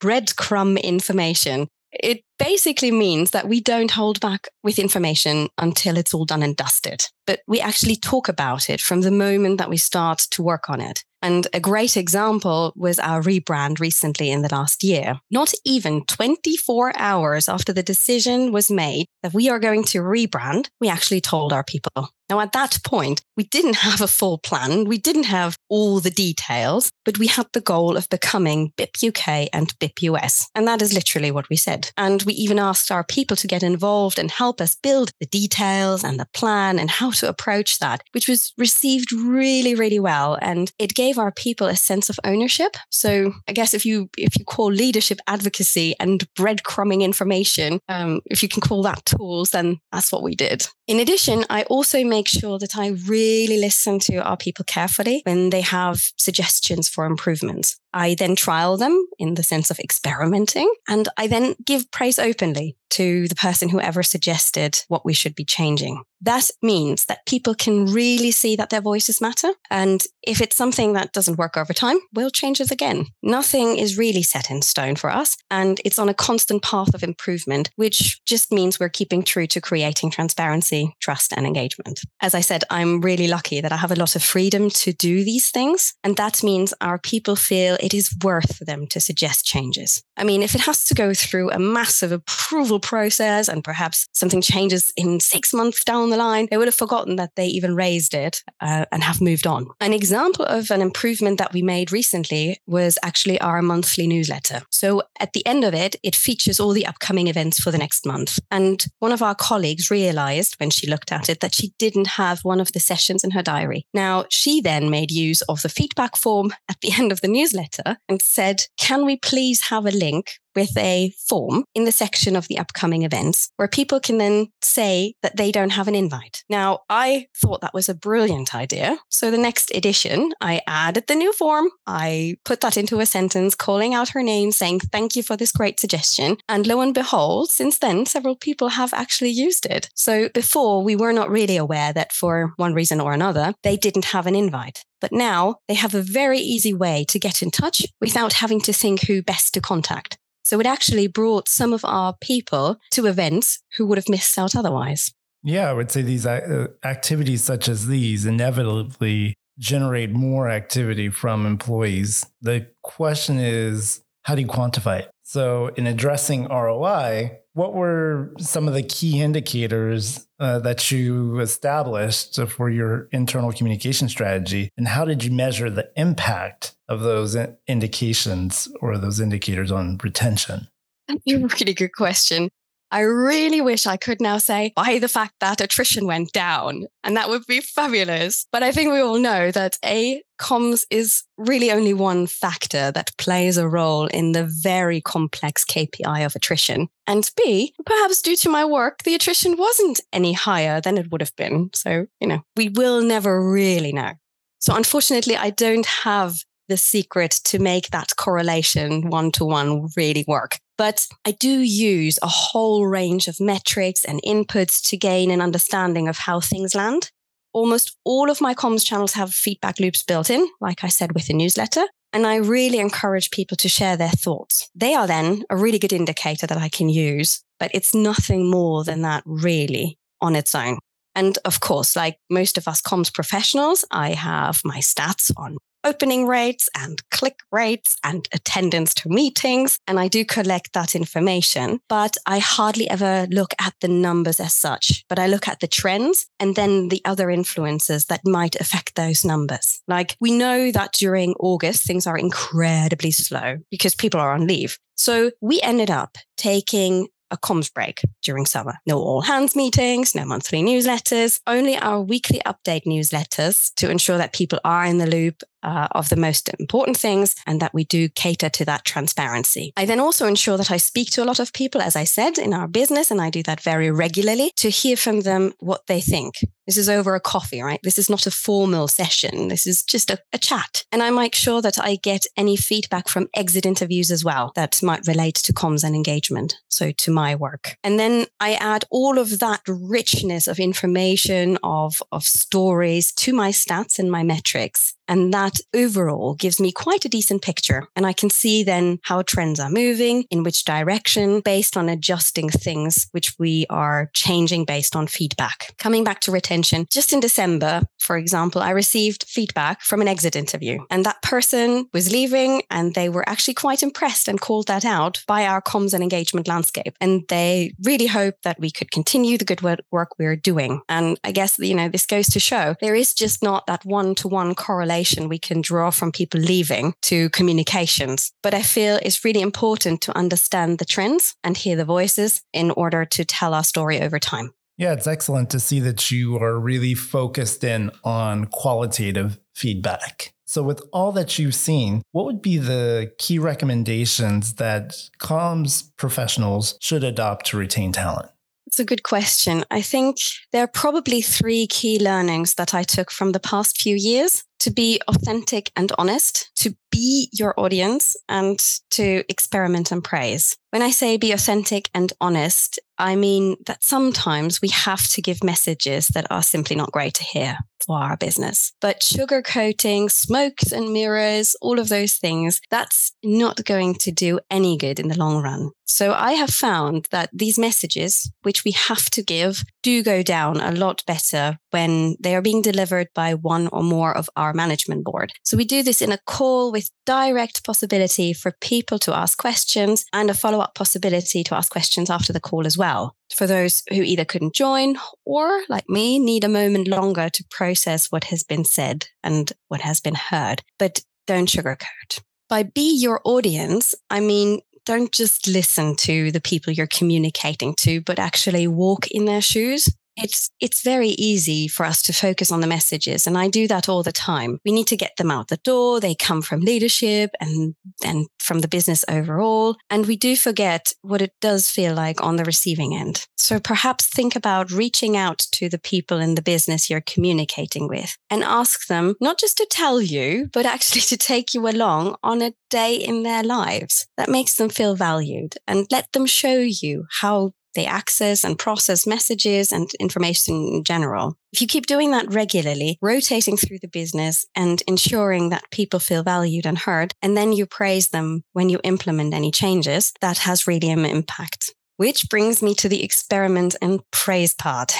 breadcrumb 0.00 0.80
information. 0.82 1.68
It 1.92 2.22
basically 2.38 2.90
means 2.90 3.30
that 3.30 3.48
we 3.48 3.60
don't 3.60 3.90
hold 3.90 4.20
back 4.20 4.48
with 4.62 4.78
information 4.78 5.48
until 5.58 5.96
it's 5.96 6.12
all 6.12 6.24
done 6.24 6.42
and 6.42 6.54
dusted, 6.54 7.06
but 7.26 7.40
we 7.48 7.60
actually 7.60 7.96
talk 7.96 8.28
about 8.28 8.68
it 8.68 8.80
from 8.80 9.00
the 9.00 9.10
moment 9.10 9.58
that 9.58 9.70
we 9.70 9.76
start 9.76 10.18
to 10.30 10.42
work 10.42 10.68
on 10.68 10.80
it. 10.80 11.02
And 11.20 11.46
a 11.52 11.60
great 11.60 11.96
example 11.96 12.72
was 12.76 12.98
our 12.98 13.22
rebrand 13.22 13.80
recently 13.80 14.30
in 14.30 14.42
the 14.42 14.54
last 14.54 14.84
year. 14.84 15.18
Not 15.30 15.52
even 15.64 16.04
24 16.04 16.92
hours 16.96 17.48
after 17.48 17.72
the 17.72 17.82
decision 17.82 18.52
was 18.52 18.70
made 18.70 19.06
that 19.22 19.34
we 19.34 19.48
are 19.48 19.58
going 19.58 19.84
to 19.84 19.98
rebrand, 19.98 20.68
we 20.80 20.88
actually 20.88 21.20
told 21.20 21.52
our 21.52 21.64
people. 21.64 22.10
Now, 22.30 22.40
at 22.40 22.52
that 22.52 22.78
point, 22.84 23.22
we 23.36 23.44
didn't 23.44 23.76
have 23.76 24.00
a 24.00 24.08
full 24.08 24.38
plan. 24.38 24.84
We 24.84 24.98
didn't 24.98 25.24
have 25.24 25.56
all 25.68 26.00
the 26.00 26.10
details, 26.10 26.90
but 27.04 27.18
we 27.18 27.26
had 27.26 27.46
the 27.52 27.60
goal 27.60 27.96
of 27.96 28.08
becoming 28.08 28.72
BIP 28.76 29.08
UK 29.08 29.48
and 29.52 29.78
BIP 29.78 30.02
US. 30.02 30.48
And 30.54 30.66
that 30.66 30.82
is 30.82 30.92
literally 30.92 31.30
what 31.30 31.48
we 31.48 31.56
said. 31.56 31.90
And 31.96 32.22
we 32.22 32.34
even 32.34 32.58
asked 32.58 32.90
our 32.90 33.04
people 33.04 33.36
to 33.36 33.46
get 33.46 33.62
involved 33.62 34.18
and 34.18 34.30
help 34.30 34.60
us 34.60 34.76
build 34.82 35.12
the 35.20 35.26
details 35.26 36.04
and 36.04 36.18
the 36.18 36.28
plan 36.34 36.78
and 36.78 36.90
how 36.90 37.10
to 37.12 37.28
approach 37.28 37.78
that, 37.78 38.02
which 38.12 38.28
was 38.28 38.52
received 38.58 39.12
really, 39.12 39.74
really 39.74 40.00
well. 40.00 40.38
And 40.42 40.72
it 40.78 40.94
gave 40.94 41.18
our 41.18 41.32
people 41.32 41.66
a 41.66 41.76
sense 41.76 42.10
of 42.10 42.20
ownership. 42.24 42.76
So 42.90 43.32
I 43.48 43.52
guess 43.52 43.74
if 43.74 43.86
you 43.86 44.10
if 44.18 44.38
you 44.38 44.44
call 44.44 44.70
leadership 44.70 45.20
advocacy 45.26 45.94
and 46.00 46.24
breadcrumbing 46.34 47.02
information, 47.02 47.80
um, 47.88 48.20
if 48.26 48.42
you 48.42 48.48
can 48.48 48.60
call 48.60 48.82
that 48.82 49.04
tools, 49.06 49.50
then 49.50 49.78
that's 49.92 50.12
what 50.12 50.22
we 50.22 50.34
did. 50.34 50.66
In 50.88 51.00
addition, 51.00 51.44
I 51.50 51.64
also 51.64 52.02
make 52.18 52.28
sure 52.28 52.58
that 52.58 52.76
I 52.76 52.88
really 53.06 53.58
listen 53.60 54.00
to 54.00 54.16
our 54.16 54.36
people 54.36 54.64
carefully 54.64 55.22
when 55.24 55.50
they 55.50 55.60
have 55.60 55.96
suggestions 56.16 56.88
for 56.88 57.06
improvements. 57.06 57.76
I 57.92 58.14
then 58.14 58.36
trial 58.36 58.76
them 58.76 59.06
in 59.18 59.34
the 59.34 59.42
sense 59.42 59.70
of 59.70 59.78
experimenting, 59.78 60.72
and 60.88 61.08
I 61.16 61.26
then 61.26 61.54
give 61.64 61.90
praise 61.90 62.18
openly 62.18 62.76
to 62.90 63.28
the 63.28 63.34
person 63.34 63.68
who 63.68 63.80
ever 63.80 64.02
suggested 64.02 64.82
what 64.88 65.04
we 65.04 65.12
should 65.12 65.34
be 65.34 65.44
changing. 65.44 66.02
That 66.20 66.50
means 66.62 67.04
that 67.04 67.26
people 67.26 67.54
can 67.54 67.86
really 67.86 68.32
see 68.32 68.56
that 68.56 68.70
their 68.70 68.80
voices 68.80 69.20
matter. 69.20 69.52
And 69.70 70.02
if 70.22 70.40
it's 70.40 70.56
something 70.56 70.94
that 70.94 71.12
doesn't 71.12 71.38
work 71.38 71.56
over 71.56 71.72
time, 71.72 71.98
we'll 72.12 72.30
change 72.30 72.60
it 72.60 72.72
again. 72.72 73.06
Nothing 73.22 73.78
is 73.78 73.98
really 73.98 74.22
set 74.22 74.50
in 74.50 74.62
stone 74.62 74.96
for 74.96 75.10
us. 75.10 75.36
And 75.50 75.80
it's 75.84 75.98
on 75.98 76.08
a 76.08 76.14
constant 76.14 76.62
path 76.62 76.92
of 76.94 77.04
improvement, 77.04 77.70
which 77.76 78.20
just 78.24 78.50
means 78.50 78.80
we're 78.80 78.88
keeping 78.88 79.22
true 79.22 79.46
to 79.48 79.60
creating 79.60 80.10
transparency, 80.10 80.92
trust, 81.00 81.32
and 81.36 81.46
engagement. 81.46 82.00
As 82.20 82.34
I 82.34 82.40
said, 82.40 82.64
I'm 82.68 83.00
really 83.00 83.28
lucky 83.28 83.60
that 83.60 83.72
I 83.72 83.76
have 83.76 83.92
a 83.92 83.96
lot 83.96 84.16
of 84.16 84.22
freedom 84.22 84.70
to 84.70 84.92
do 84.92 85.24
these 85.24 85.50
things. 85.50 85.94
And 86.02 86.16
that 86.16 86.42
means 86.42 86.74
our 86.80 86.98
people 86.98 87.36
feel 87.36 87.76
it 87.88 87.94
is 87.94 88.14
worth 88.22 88.54
for 88.54 88.66
them 88.66 88.86
to 88.86 89.00
suggest 89.00 89.46
changes. 89.46 90.02
I 90.18 90.24
mean, 90.24 90.42
if 90.42 90.54
it 90.54 90.60
has 90.60 90.84
to 90.84 90.94
go 90.94 91.14
through 91.14 91.50
a 91.52 91.58
massive 91.58 92.12
approval 92.12 92.80
process 92.80 93.48
and 93.48 93.64
perhaps 93.64 94.06
something 94.12 94.42
changes 94.42 94.92
in 94.94 95.20
six 95.20 95.54
months 95.54 95.82
down 95.84 96.10
the 96.10 96.18
line, 96.18 96.48
they 96.50 96.58
would 96.58 96.68
have 96.68 96.74
forgotten 96.74 97.16
that 97.16 97.30
they 97.34 97.46
even 97.46 97.74
raised 97.74 98.12
it 98.12 98.42
uh, 98.60 98.84
and 98.92 99.02
have 99.02 99.22
moved 99.22 99.46
on. 99.46 99.68
An 99.80 99.94
example 99.94 100.44
of 100.44 100.70
an 100.70 100.82
improvement 100.82 101.38
that 101.38 101.54
we 101.54 101.62
made 101.62 101.90
recently 101.90 102.58
was 102.66 102.98
actually 103.02 103.40
our 103.40 103.62
monthly 103.62 104.06
newsletter. 104.06 104.60
So 104.70 105.02
at 105.18 105.32
the 105.32 105.46
end 105.46 105.64
of 105.64 105.72
it, 105.72 105.96
it 106.02 106.14
features 106.14 106.60
all 106.60 106.72
the 106.72 106.86
upcoming 106.86 107.28
events 107.28 107.58
for 107.58 107.70
the 107.70 107.78
next 107.78 108.04
month. 108.04 108.38
And 108.50 108.84
one 108.98 109.12
of 109.12 109.22
our 109.22 109.34
colleagues 109.34 109.90
realized 109.90 110.56
when 110.58 110.68
she 110.68 110.90
looked 110.90 111.10
at 111.10 111.30
it 111.30 111.40
that 111.40 111.54
she 111.54 111.72
didn't 111.78 112.18
have 112.18 112.40
one 112.40 112.60
of 112.60 112.72
the 112.72 112.80
sessions 112.80 113.24
in 113.24 113.30
her 113.30 113.42
diary. 113.42 113.86
Now, 113.94 114.26
she 114.28 114.60
then 114.60 114.90
made 114.90 115.10
use 115.10 115.40
of 115.48 115.62
the 115.62 115.70
feedback 115.70 116.16
form 116.16 116.52
at 116.68 116.76
the 116.82 116.92
end 116.98 117.12
of 117.12 117.22
the 117.22 117.28
newsletter 117.28 117.67
and 118.08 118.22
said, 118.22 118.64
Can 118.76 119.04
we 119.04 119.16
please 119.16 119.68
have 119.68 119.86
a 119.86 119.90
link 119.90 120.38
with 120.54 120.76
a 120.76 121.12
form 121.28 121.64
in 121.74 121.84
the 121.84 121.92
section 121.92 122.36
of 122.36 122.48
the 122.48 122.58
upcoming 122.58 123.02
events 123.02 123.50
where 123.56 123.68
people 123.68 124.00
can 124.00 124.18
then 124.18 124.48
say 124.62 125.14
that 125.22 125.36
they 125.36 125.52
don't 125.52 125.70
have 125.70 125.88
an 125.88 125.94
invite. 125.94 126.42
Now, 126.48 126.80
I 126.88 127.26
thought 127.36 127.60
that 127.60 127.74
was 127.74 127.88
a 127.88 127.94
brilliant 127.94 128.54
idea. 128.54 128.98
So 129.08 129.30
the 129.30 129.38
next 129.38 129.74
edition, 129.74 130.32
I 130.40 130.60
added 130.66 131.04
the 131.06 131.14
new 131.14 131.32
form. 131.32 131.68
I 131.86 132.36
put 132.44 132.60
that 132.60 132.76
into 132.76 133.00
a 133.00 133.06
sentence 133.06 133.54
calling 133.54 133.94
out 133.94 134.10
her 134.10 134.22
name, 134.22 134.52
saying, 134.52 134.80
Thank 134.80 135.16
you 135.16 135.22
for 135.22 135.36
this 135.36 135.52
great 135.52 135.80
suggestion. 135.80 136.36
And 136.48 136.66
lo 136.66 136.80
and 136.80 136.94
behold, 136.94 137.50
since 137.50 137.78
then, 137.78 138.06
several 138.06 138.36
people 138.36 138.68
have 138.68 138.92
actually 138.92 139.30
used 139.30 139.66
it. 139.66 139.90
So 139.94 140.28
before, 140.30 140.82
we 140.82 140.96
were 140.96 141.12
not 141.12 141.30
really 141.30 141.56
aware 141.56 141.92
that 141.92 142.12
for 142.12 142.52
one 142.56 142.74
reason 142.74 143.00
or 143.00 143.12
another, 143.12 143.54
they 143.62 143.76
didn't 143.76 144.06
have 144.06 144.26
an 144.26 144.34
invite. 144.34 144.84
But 145.00 145.12
now 145.12 145.56
they 145.68 145.74
have 145.74 145.94
a 145.94 146.02
very 146.02 146.38
easy 146.38 146.74
way 146.74 147.04
to 147.08 147.18
get 147.18 147.42
in 147.42 147.50
touch 147.50 147.86
without 148.00 148.34
having 148.34 148.60
to 148.62 148.72
think 148.72 149.02
who 149.02 149.22
best 149.22 149.54
to 149.54 149.60
contact. 149.60 150.18
So 150.48 150.58
it 150.60 150.64
actually 150.64 151.08
brought 151.08 151.46
some 151.46 151.74
of 151.74 151.84
our 151.84 152.14
people 152.22 152.78
to 152.92 153.04
events 153.04 153.60
who 153.76 153.84
would 153.84 153.98
have 153.98 154.08
missed 154.08 154.38
out 154.38 154.56
otherwise. 154.56 155.12
Yeah, 155.42 155.68
I 155.68 155.74
would 155.74 155.90
say 155.90 156.00
these 156.00 156.24
uh, 156.24 156.68
activities 156.82 157.44
such 157.44 157.68
as 157.68 157.86
these 157.86 158.24
inevitably 158.24 159.34
generate 159.58 160.10
more 160.10 160.48
activity 160.48 161.10
from 161.10 161.44
employees. 161.44 162.24
The 162.40 162.66
question 162.82 163.38
is, 163.38 164.00
how 164.22 164.36
do 164.36 164.40
you 164.40 164.46
quantify 164.46 165.00
it? 165.00 165.10
So, 165.28 165.66
in 165.76 165.86
addressing 165.86 166.48
ROI, 166.48 167.40
what 167.52 167.74
were 167.74 168.32
some 168.38 168.66
of 168.66 168.72
the 168.72 168.82
key 168.82 169.20
indicators 169.20 170.26
uh, 170.40 170.58
that 170.60 170.90
you 170.90 171.38
established 171.40 172.40
for 172.48 172.70
your 172.70 173.10
internal 173.12 173.52
communication 173.52 174.08
strategy? 174.08 174.70
And 174.78 174.88
how 174.88 175.04
did 175.04 175.22
you 175.22 175.30
measure 175.30 175.68
the 175.68 175.90
impact 175.96 176.76
of 176.88 177.02
those 177.02 177.36
indications 177.66 178.68
or 178.80 178.96
those 178.96 179.20
indicators 179.20 179.70
on 179.70 179.98
retention? 180.02 180.66
That's 181.08 181.20
a 181.28 181.36
really 181.36 181.74
good 181.74 181.92
question. 181.92 182.48
I 182.90 183.00
really 183.00 183.60
wish 183.60 183.86
I 183.86 183.96
could 183.96 184.20
now 184.20 184.38
say 184.38 184.72
by 184.74 184.98
the 184.98 185.08
fact 185.08 185.34
that 185.40 185.60
attrition 185.60 186.06
went 186.06 186.32
down, 186.32 186.86
and 187.04 187.16
that 187.16 187.28
would 187.28 187.46
be 187.46 187.60
fabulous. 187.60 188.46
But 188.50 188.62
I 188.62 188.72
think 188.72 188.92
we 188.92 189.00
all 189.00 189.18
know 189.18 189.50
that 189.50 189.78
A, 189.84 190.22
comms 190.40 190.84
is 190.90 191.24
really 191.36 191.70
only 191.70 191.92
one 191.92 192.26
factor 192.26 192.90
that 192.92 193.16
plays 193.18 193.56
a 193.56 193.68
role 193.68 194.06
in 194.06 194.32
the 194.32 194.44
very 194.44 195.00
complex 195.00 195.64
KPI 195.64 196.24
of 196.24 196.34
attrition. 196.36 196.88
And 197.06 197.30
B, 197.36 197.74
perhaps 197.84 198.22
due 198.22 198.36
to 198.36 198.48
my 198.48 198.64
work, 198.64 199.02
the 199.02 199.14
attrition 199.14 199.56
wasn't 199.56 200.00
any 200.12 200.32
higher 200.32 200.80
than 200.80 200.96
it 200.96 201.10
would 201.10 201.20
have 201.20 201.34
been. 201.36 201.70
So, 201.74 202.06
you 202.20 202.28
know, 202.28 202.42
we 202.56 202.68
will 202.68 203.02
never 203.02 203.50
really 203.50 203.92
know. 203.92 204.12
So 204.60 204.74
unfortunately, 204.74 205.36
I 205.36 205.50
don't 205.50 205.86
have 205.86 206.44
the 206.68 206.76
secret 206.76 207.32
to 207.44 207.58
make 207.58 207.90
that 207.90 208.16
correlation 208.16 209.10
one 209.10 209.32
to 209.32 209.44
one 209.44 209.88
really 209.96 210.24
work. 210.28 210.58
But 210.76 211.06
I 211.26 211.32
do 211.32 211.60
use 211.60 212.18
a 212.22 212.28
whole 212.28 212.86
range 212.86 213.26
of 213.26 213.40
metrics 213.40 214.04
and 214.04 214.20
inputs 214.22 214.86
to 214.90 214.96
gain 214.96 215.30
an 215.30 215.40
understanding 215.40 216.08
of 216.08 216.18
how 216.18 216.40
things 216.40 216.74
land. 216.74 217.10
Almost 217.52 217.96
all 218.04 218.30
of 218.30 218.40
my 218.40 218.54
comms 218.54 218.86
channels 218.86 219.14
have 219.14 219.34
feedback 219.34 219.80
loops 219.80 220.02
built 220.02 220.30
in, 220.30 220.48
like 220.60 220.84
I 220.84 220.88
said 220.88 221.12
with 221.12 221.26
the 221.26 221.34
newsletter. 221.34 221.84
And 222.12 222.26
I 222.26 222.36
really 222.36 222.78
encourage 222.78 223.30
people 223.30 223.56
to 223.58 223.68
share 223.68 223.96
their 223.96 224.10
thoughts. 224.10 224.70
They 224.74 224.94
are 224.94 225.06
then 225.06 225.44
a 225.50 225.56
really 225.56 225.78
good 225.78 225.92
indicator 225.92 226.46
that 226.46 226.56
I 226.56 226.68
can 226.68 226.88
use, 226.88 227.42
but 227.58 227.70
it's 227.74 227.94
nothing 227.94 228.50
more 228.50 228.84
than 228.84 229.02
that 229.02 229.22
really 229.26 229.98
on 230.20 230.36
its 230.36 230.54
own. 230.54 230.78
And 231.14 231.36
of 231.44 231.60
course, 231.60 231.96
like 231.96 232.18
most 232.30 232.56
of 232.56 232.68
us 232.68 232.80
comms 232.80 233.12
professionals, 233.12 233.84
I 233.90 234.10
have 234.10 234.60
my 234.64 234.78
stats 234.78 235.32
on 235.36 235.58
opening 235.84 236.26
rates 236.26 236.68
and 236.76 237.02
click 237.10 237.40
rates 237.50 237.96
and 238.04 238.28
attendance 238.32 238.94
to 238.94 239.08
meetings. 239.08 239.78
And 239.86 239.98
I 239.98 240.08
do 240.08 240.24
collect 240.24 240.72
that 240.72 240.94
information, 240.94 241.80
but 241.88 242.16
I 242.26 242.38
hardly 242.38 242.88
ever 242.90 243.26
look 243.30 243.54
at 243.60 243.74
the 243.80 243.88
numbers 243.88 244.40
as 244.40 244.54
such, 244.54 245.04
but 245.08 245.18
I 245.18 245.26
look 245.26 245.48
at 245.48 245.60
the 245.60 245.66
trends 245.66 246.26
and 246.40 246.56
then 246.56 246.88
the 246.88 247.02
other 247.04 247.30
influences 247.30 248.06
that 248.06 248.20
might 248.24 248.56
affect 248.56 248.94
those 248.94 249.24
numbers. 249.24 249.80
Like 249.88 250.16
we 250.20 250.30
know 250.30 250.70
that 250.72 250.92
during 250.92 251.34
August, 251.40 251.86
things 251.86 252.06
are 252.06 252.18
incredibly 252.18 253.10
slow 253.10 253.58
because 253.70 253.94
people 253.94 254.20
are 254.20 254.32
on 254.32 254.46
leave. 254.46 254.78
So 254.96 255.30
we 255.40 255.60
ended 255.62 255.90
up 255.90 256.18
taking 256.36 257.08
a 257.30 257.36
comms 257.36 257.72
break 257.72 258.00
during 258.22 258.46
summer. 258.46 258.74
No 258.86 258.98
all 258.98 259.20
hands 259.20 259.54
meetings, 259.54 260.14
no 260.14 260.24
monthly 260.24 260.62
newsletters, 260.62 261.40
only 261.46 261.76
our 261.76 262.00
weekly 262.00 262.40
update 262.46 262.84
newsletters 262.84 263.72
to 263.74 263.90
ensure 263.90 264.18
that 264.18 264.32
people 264.32 264.60
are 264.64 264.84
in 264.84 264.98
the 264.98 265.06
loop 265.06 265.42
uh, 265.62 265.88
of 265.92 266.08
the 266.08 266.16
most 266.16 266.50
important 266.58 266.96
things 266.96 267.34
and 267.46 267.60
that 267.60 267.74
we 267.74 267.84
do 267.84 268.08
cater 268.08 268.48
to 268.48 268.64
that 268.64 268.84
transparency. 268.84 269.72
I 269.76 269.86
then 269.86 270.00
also 270.00 270.26
ensure 270.26 270.56
that 270.56 270.70
I 270.70 270.76
speak 270.76 271.10
to 271.12 271.22
a 271.22 271.26
lot 271.26 271.40
of 271.40 271.52
people, 271.52 271.80
as 271.80 271.96
I 271.96 272.04
said, 272.04 272.38
in 272.38 272.54
our 272.54 272.68
business, 272.68 273.10
and 273.10 273.20
I 273.20 273.30
do 273.30 273.42
that 273.44 273.60
very 273.60 273.90
regularly 273.90 274.52
to 274.56 274.70
hear 274.70 274.96
from 274.96 275.20
them 275.22 275.52
what 275.58 275.86
they 275.86 276.00
think. 276.00 276.36
This 276.66 276.76
is 276.76 276.90
over 276.90 277.14
a 277.14 277.20
coffee, 277.20 277.62
right? 277.62 277.80
This 277.82 277.98
is 277.98 278.10
not 278.10 278.26
a 278.26 278.30
formal 278.30 278.88
session. 278.88 279.48
This 279.48 279.66
is 279.66 279.82
just 279.82 280.10
a, 280.10 280.18
a 280.34 280.38
chat. 280.38 280.84
And 280.92 281.02
I 281.02 281.08
make 281.08 281.34
sure 281.34 281.62
that 281.62 281.78
I 281.78 281.96
get 281.96 282.26
any 282.36 282.56
feedback 282.56 283.08
from 283.08 283.28
exit 283.34 283.64
interviews 283.64 284.10
as 284.10 284.22
well 284.22 284.52
that 284.54 284.82
might 284.82 285.06
relate 285.06 285.36
to 285.36 285.54
comms 285.54 285.82
and 285.82 285.94
engagement. 285.94 286.56
So 286.68 286.92
to 286.92 287.10
my 287.10 287.34
work. 287.34 287.76
And 287.82 287.98
then 287.98 288.26
I 288.38 288.52
add 288.52 288.84
all 288.90 289.18
of 289.18 289.38
that 289.38 289.62
richness 289.66 290.46
of 290.46 290.58
information, 290.58 291.56
of, 291.62 292.02
of 292.12 292.24
stories 292.24 293.12
to 293.12 293.32
my 293.32 293.48
stats 293.50 293.98
and 293.98 294.10
my 294.10 294.22
metrics 294.22 294.94
and 295.08 295.32
that 295.32 295.58
overall 295.74 296.34
gives 296.34 296.60
me 296.60 296.70
quite 296.70 297.04
a 297.04 297.08
decent 297.08 297.42
picture. 297.42 297.88
And 297.96 298.06
I 298.06 298.12
can 298.12 298.30
see 298.30 298.62
then 298.62 298.98
how 299.02 299.22
trends 299.22 299.58
are 299.58 299.70
moving, 299.70 300.24
in 300.30 300.42
which 300.42 300.64
direction, 300.64 301.40
based 301.40 301.76
on 301.76 301.88
adjusting 301.88 302.50
things, 302.50 303.08
which 303.12 303.34
we 303.38 303.66
are 303.70 304.10
changing 304.14 304.66
based 304.66 304.94
on 304.94 305.06
feedback. 305.06 305.74
Coming 305.78 306.04
back 306.04 306.20
to 306.20 306.30
retention, 306.30 306.86
just 306.92 307.12
in 307.12 307.20
December, 307.20 307.82
for 307.98 308.16
example, 308.16 308.60
I 308.60 308.70
received 308.70 309.24
feedback 309.26 309.80
from 309.80 310.00
an 310.00 310.08
exit 310.08 310.36
interview 310.36 310.78
and 310.90 311.04
that 311.04 311.22
person 311.22 311.88
was 311.92 312.12
leaving 312.12 312.62
and 312.70 312.94
they 312.94 313.08
were 313.08 313.28
actually 313.28 313.54
quite 313.54 313.82
impressed 313.82 314.28
and 314.28 314.40
called 314.40 314.66
that 314.66 314.84
out 314.84 315.22
by 315.26 315.46
our 315.46 315.62
comms 315.62 315.94
and 315.94 316.02
engagement 316.02 316.48
landscape. 316.48 316.94
And 317.00 317.24
they 317.28 317.72
really 317.82 318.06
hoped 318.06 318.42
that 318.42 318.60
we 318.60 318.70
could 318.70 318.90
continue 318.90 319.38
the 319.38 319.44
good 319.44 319.62
work 319.62 320.10
we 320.18 320.26
are 320.26 320.36
doing. 320.36 320.82
And 320.88 321.18
I 321.24 321.32
guess, 321.32 321.58
you 321.58 321.74
know, 321.74 321.88
this 321.88 322.06
goes 322.06 322.28
to 322.28 322.40
show 322.40 322.74
there 322.80 322.94
is 322.94 323.14
just 323.14 323.42
not 323.42 323.66
that 323.66 323.84
one 323.84 324.14
to 324.16 324.28
one 324.28 324.54
correlation 324.54 324.97
information 324.98 325.28
we 325.28 325.38
can 325.38 325.60
draw 325.60 325.90
from 325.90 326.10
people 326.10 326.40
leaving 326.40 326.94
to 327.02 327.28
communications. 327.30 328.32
But 328.42 328.54
I 328.54 328.62
feel 328.62 328.98
it's 329.02 329.24
really 329.24 329.40
important 329.40 330.00
to 330.02 330.16
understand 330.16 330.78
the 330.78 330.84
trends 330.84 331.36
and 331.44 331.56
hear 331.56 331.76
the 331.76 331.84
voices 331.84 332.42
in 332.52 332.70
order 332.72 333.04
to 333.04 333.24
tell 333.24 333.54
our 333.54 333.64
story 333.64 334.00
over 334.00 334.18
time. 334.18 334.52
Yeah, 334.76 334.92
it's 334.92 335.06
excellent 335.06 335.50
to 335.50 335.60
see 335.60 335.80
that 335.80 336.10
you 336.10 336.36
are 336.38 336.58
really 336.58 336.94
focused 336.94 337.64
in 337.64 337.90
on 338.04 338.46
qualitative 338.46 339.38
feedback. 339.54 340.32
So, 340.46 340.62
with 340.62 340.80
all 340.92 341.12
that 341.12 341.38
you've 341.38 341.54
seen, 341.54 342.02
what 342.12 342.24
would 342.24 342.40
be 342.40 342.58
the 342.58 343.12
key 343.18 343.38
recommendations 343.38 344.54
that 344.54 344.94
comms 345.20 345.90
professionals 345.96 346.78
should 346.80 347.04
adopt 347.04 347.46
to 347.46 347.58
retain 347.58 347.92
talent? 347.92 348.30
It's 348.66 348.78
a 348.78 348.84
good 348.84 349.02
question. 349.02 349.64
I 349.70 349.82
think 349.82 350.18
there 350.52 350.62
are 350.62 350.72
probably 350.82 351.22
three 351.22 351.66
key 351.66 351.98
learnings 351.98 352.54
that 352.54 352.74
I 352.74 352.82
took 352.82 353.10
from 353.10 353.32
the 353.32 353.40
past 353.40 353.80
few 353.80 353.96
years 353.96 354.44
to 354.68 354.74
be 354.74 355.00
authentic 355.08 355.72
and 355.76 355.90
honest, 355.96 356.50
to 356.56 356.76
be 356.98 357.28
your 357.32 357.54
audience 357.58 358.16
and 358.28 358.58
to 358.90 359.22
experiment 359.28 359.92
and 359.92 360.02
praise. 360.02 360.56
When 360.70 360.82
I 360.82 360.90
say 360.90 361.16
be 361.16 361.32
authentic 361.32 361.88
and 361.94 362.12
honest, 362.20 362.80
I 362.98 363.14
mean 363.14 363.56
that 363.66 363.82
sometimes 363.82 364.60
we 364.60 364.68
have 364.68 365.08
to 365.10 365.22
give 365.22 365.44
messages 365.44 366.08
that 366.08 366.26
are 366.30 366.42
simply 366.42 366.76
not 366.76 366.92
great 366.92 367.14
to 367.14 367.24
hear 367.24 367.58
for 367.86 367.96
our 367.96 368.16
business. 368.16 368.72
But 368.80 369.00
sugarcoating, 369.00 370.10
smokes 370.10 370.72
and 370.72 370.92
mirrors, 370.92 371.54
all 371.62 371.78
of 371.78 371.88
those 371.88 372.14
things, 372.14 372.60
that's 372.70 373.12
not 373.22 373.64
going 373.64 373.94
to 373.94 374.10
do 374.10 374.40
any 374.50 374.76
good 374.76 374.98
in 374.98 375.08
the 375.08 375.16
long 375.16 375.42
run. 375.42 375.70
So 375.84 376.12
I 376.12 376.32
have 376.32 376.50
found 376.50 377.06
that 377.12 377.30
these 377.32 377.58
messages, 377.58 378.30
which 378.42 378.64
we 378.64 378.72
have 378.72 379.06
to 379.10 379.22
give, 379.22 379.62
do 379.82 380.02
go 380.02 380.22
down 380.22 380.60
a 380.60 380.72
lot 380.72 381.02
better 381.06 381.56
when 381.70 382.16
they 382.20 382.34
are 382.34 382.42
being 382.42 382.60
delivered 382.60 383.08
by 383.14 383.32
one 383.32 383.68
or 383.68 383.82
more 383.82 384.14
of 384.14 384.28
our 384.36 384.52
management 384.52 385.04
board. 385.04 385.32
So 385.44 385.56
we 385.56 385.64
do 385.64 385.82
this 385.82 386.02
in 386.02 386.12
a 386.12 386.18
call 386.26 386.72
with 386.72 386.87
direct 387.06 387.64
possibility 387.64 388.32
for 388.32 388.54
people 388.60 388.98
to 389.00 389.16
ask 389.16 389.38
questions 389.38 390.04
and 390.12 390.30
a 390.30 390.34
follow 390.34 390.60
up 390.60 390.74
possibility 390.74 391.42
to 391.44 391.54
ask 391.54 391.70
questions 391.70 392.10
after 392.10 392.32
the 392.32 392.40
call 392.40 392.66
as 392.66 392.76
well. 392.76 393.14
For 393.34 393.46
those 393.46 393.82
who 393.90 394.02
either 394.02 394.24
couldn't 394.24 394.54
join 394.54 394.96
or, 395.24 395.62
like 395.68 395.88
me, 395.88 396.18
need 396.18 396.44
a 396.44 396.48
moment 396.48 396.88
longer 396.88 397.28
to 397.30 397.44
process 397.50 398.10
what 398.10 398.24
has 398.24 398.42
been 398.42 398.64
said 398.64 399.08
and 399.22 399.52
what 399.68 399.80
has 399.80 400.00
been 400.00 400.14
heard. 400.14 400.62
But 400.78 401.00
don't 401.26 401.48
sugarcoat. 401.48 402.20
By 402.48 402.62
be 402.62 402.98
your 402.98 403.20
audience, 403.24 403.94
I 404.10 404.20
mean, 404.20 404.60
don't 404.86 405.12
just 405.12 405.46
listen 405.46 405.96
to 405.96 406.32
the 406.32 406.40
people 406.40 406.72
you're 406.72 406.86
communicating 406.86 407.74
to, 407.80 408.00
but 408.00 408.18
actually 408.18 408.66
walk 408.66 409.06
in 409.08 409.26
their 409.26 409.42
shoes 409.42 409.88
it's 410.22 410.50
it's 410.60 410.82
very 410.82 411.10
easy 411.10 411.68
for 411.68 411.86
us 411.86 412.02
to 412.02 412.12
focus 412.12 412.52
on 412.52 412.60
the 412.60 412.66
messages 412.66 413.26
and 413.26 413.38
i 413.38 413.48
do 413.48 413.68
that 413.68 413.88
all 413.88 414.02
the 414.02 414.12
time. 414.12 414.58
We 414.64 414.72
need 414.72 414.86
to 414.88 414.96
get 414.96 415.16
them 415.16 415.30
out 415.30 415.48
the 415.48 415.56
door. 415.58 416.00
They 416.00 416.14
come 416.14 416.42
from 416.42 416.60
leadership 416.60 417.30
and 417.40 417.74
and 418.04 418.26
from 418.38 418.60
the 418.60 418.68
business 418.68 419.04
overall 419.08 419.76
and 419.90 420.06
we 420.06 420.16
do 420.16 420.36
forget 420.36 420.92
what 421.02 421.22
it 421.22 421.32
does 421.40 421.70
feel 421.70 421.94
like 421.94 422.22
on 422.22 422.36
the 422.36 422.44
receiving 422.44 422.94
end. 422.94 423.26
So 423.36 423.60
perhaps 423.60 424.06
think 424.06 424.36
about 424.36 424.70
reaching 424.70 425.16
out 425.16 425.38
to 425.52 425.68
the 425.68 425.78
people 425.78 426.18
in 426.18 426.34
the 426.34 426.42
business 426.42 426.88
you're 426.88 427.00
communicating 427.00 427.88
with 427.88 428.16
and 428.30 428.42
ask 428.42 428.86
them 428.86 429.14
not 429.20 429.38
just 429.38 429.56
to 429.58 429.66
tell 429.70 430.00
you 430.00 430.48
but 430.52 430.66
actually 430.66 431.00
to 431.12 431.16
take 431.16 431.54
you 431.54 431.68
along 431.68 432.16
on 432.22 432.42
a 432.42 432.54
day 432.70 432.94
in 432.96 433.22
their 433.22 433.42
lives 433.42 434.06
that 434.16 434.28
makes 434.28 434.56
them 434.56 434.68
feel 434.68 434.94
valued 434.94 435.54
and 435.66 435.86
let 435.90 436.12
them 436.12 436.26
show 436.26 436.58
you 436.58 437.06
how 437.20 437.52
they 437.78 437.86
access 437.86 438.44
and 438.44 438.58
process 438.58 439.06
messages 439.06 439.72
and 439.72 439.90
information 440.00 440.54
in 440.54 440.84
general. 440.84 441.36
If 441.52 441.60
you 441.60 441.66
keep 441.66 441.86
doing 441.86 442.10
that 442.10 442.32
regularly, 442.32 442.98
rotating 443.00 443.56
through 443.56 443.78
the 443.80 443.88
business 443.88 444.44
and 444.54 444.82
ensuring 444.88 445.50
that 445.50 445.70
people 445.70 446.00
feel 446.00 446.22
valued 446.22 446.66
and 446.66 446.76
heard, 446.76 447.14
and 447.22 447.36
then 447.36 447.52
you 447.52 447.66
praise 447.66 448.08
them 448.08 448.42
when 448.52 448.68
you 448.68 448.80
implement 448.82 449.32
any 449.32 449.50
changes, 449.50 450.12
that 450.20 450.38
has 450.38 450.66
really 450.66 450.90
an 450.90 451.04
impact. 451.04 451.72
Which 451.96 452.28
brings 452.28 452.62
me 452.62 452.74
to 452.74 452.88
the 452.88 453.02
experiment 453.02 453.76
and 453.80 454.00
praise 454.10 454.54
part. 454.54 454.94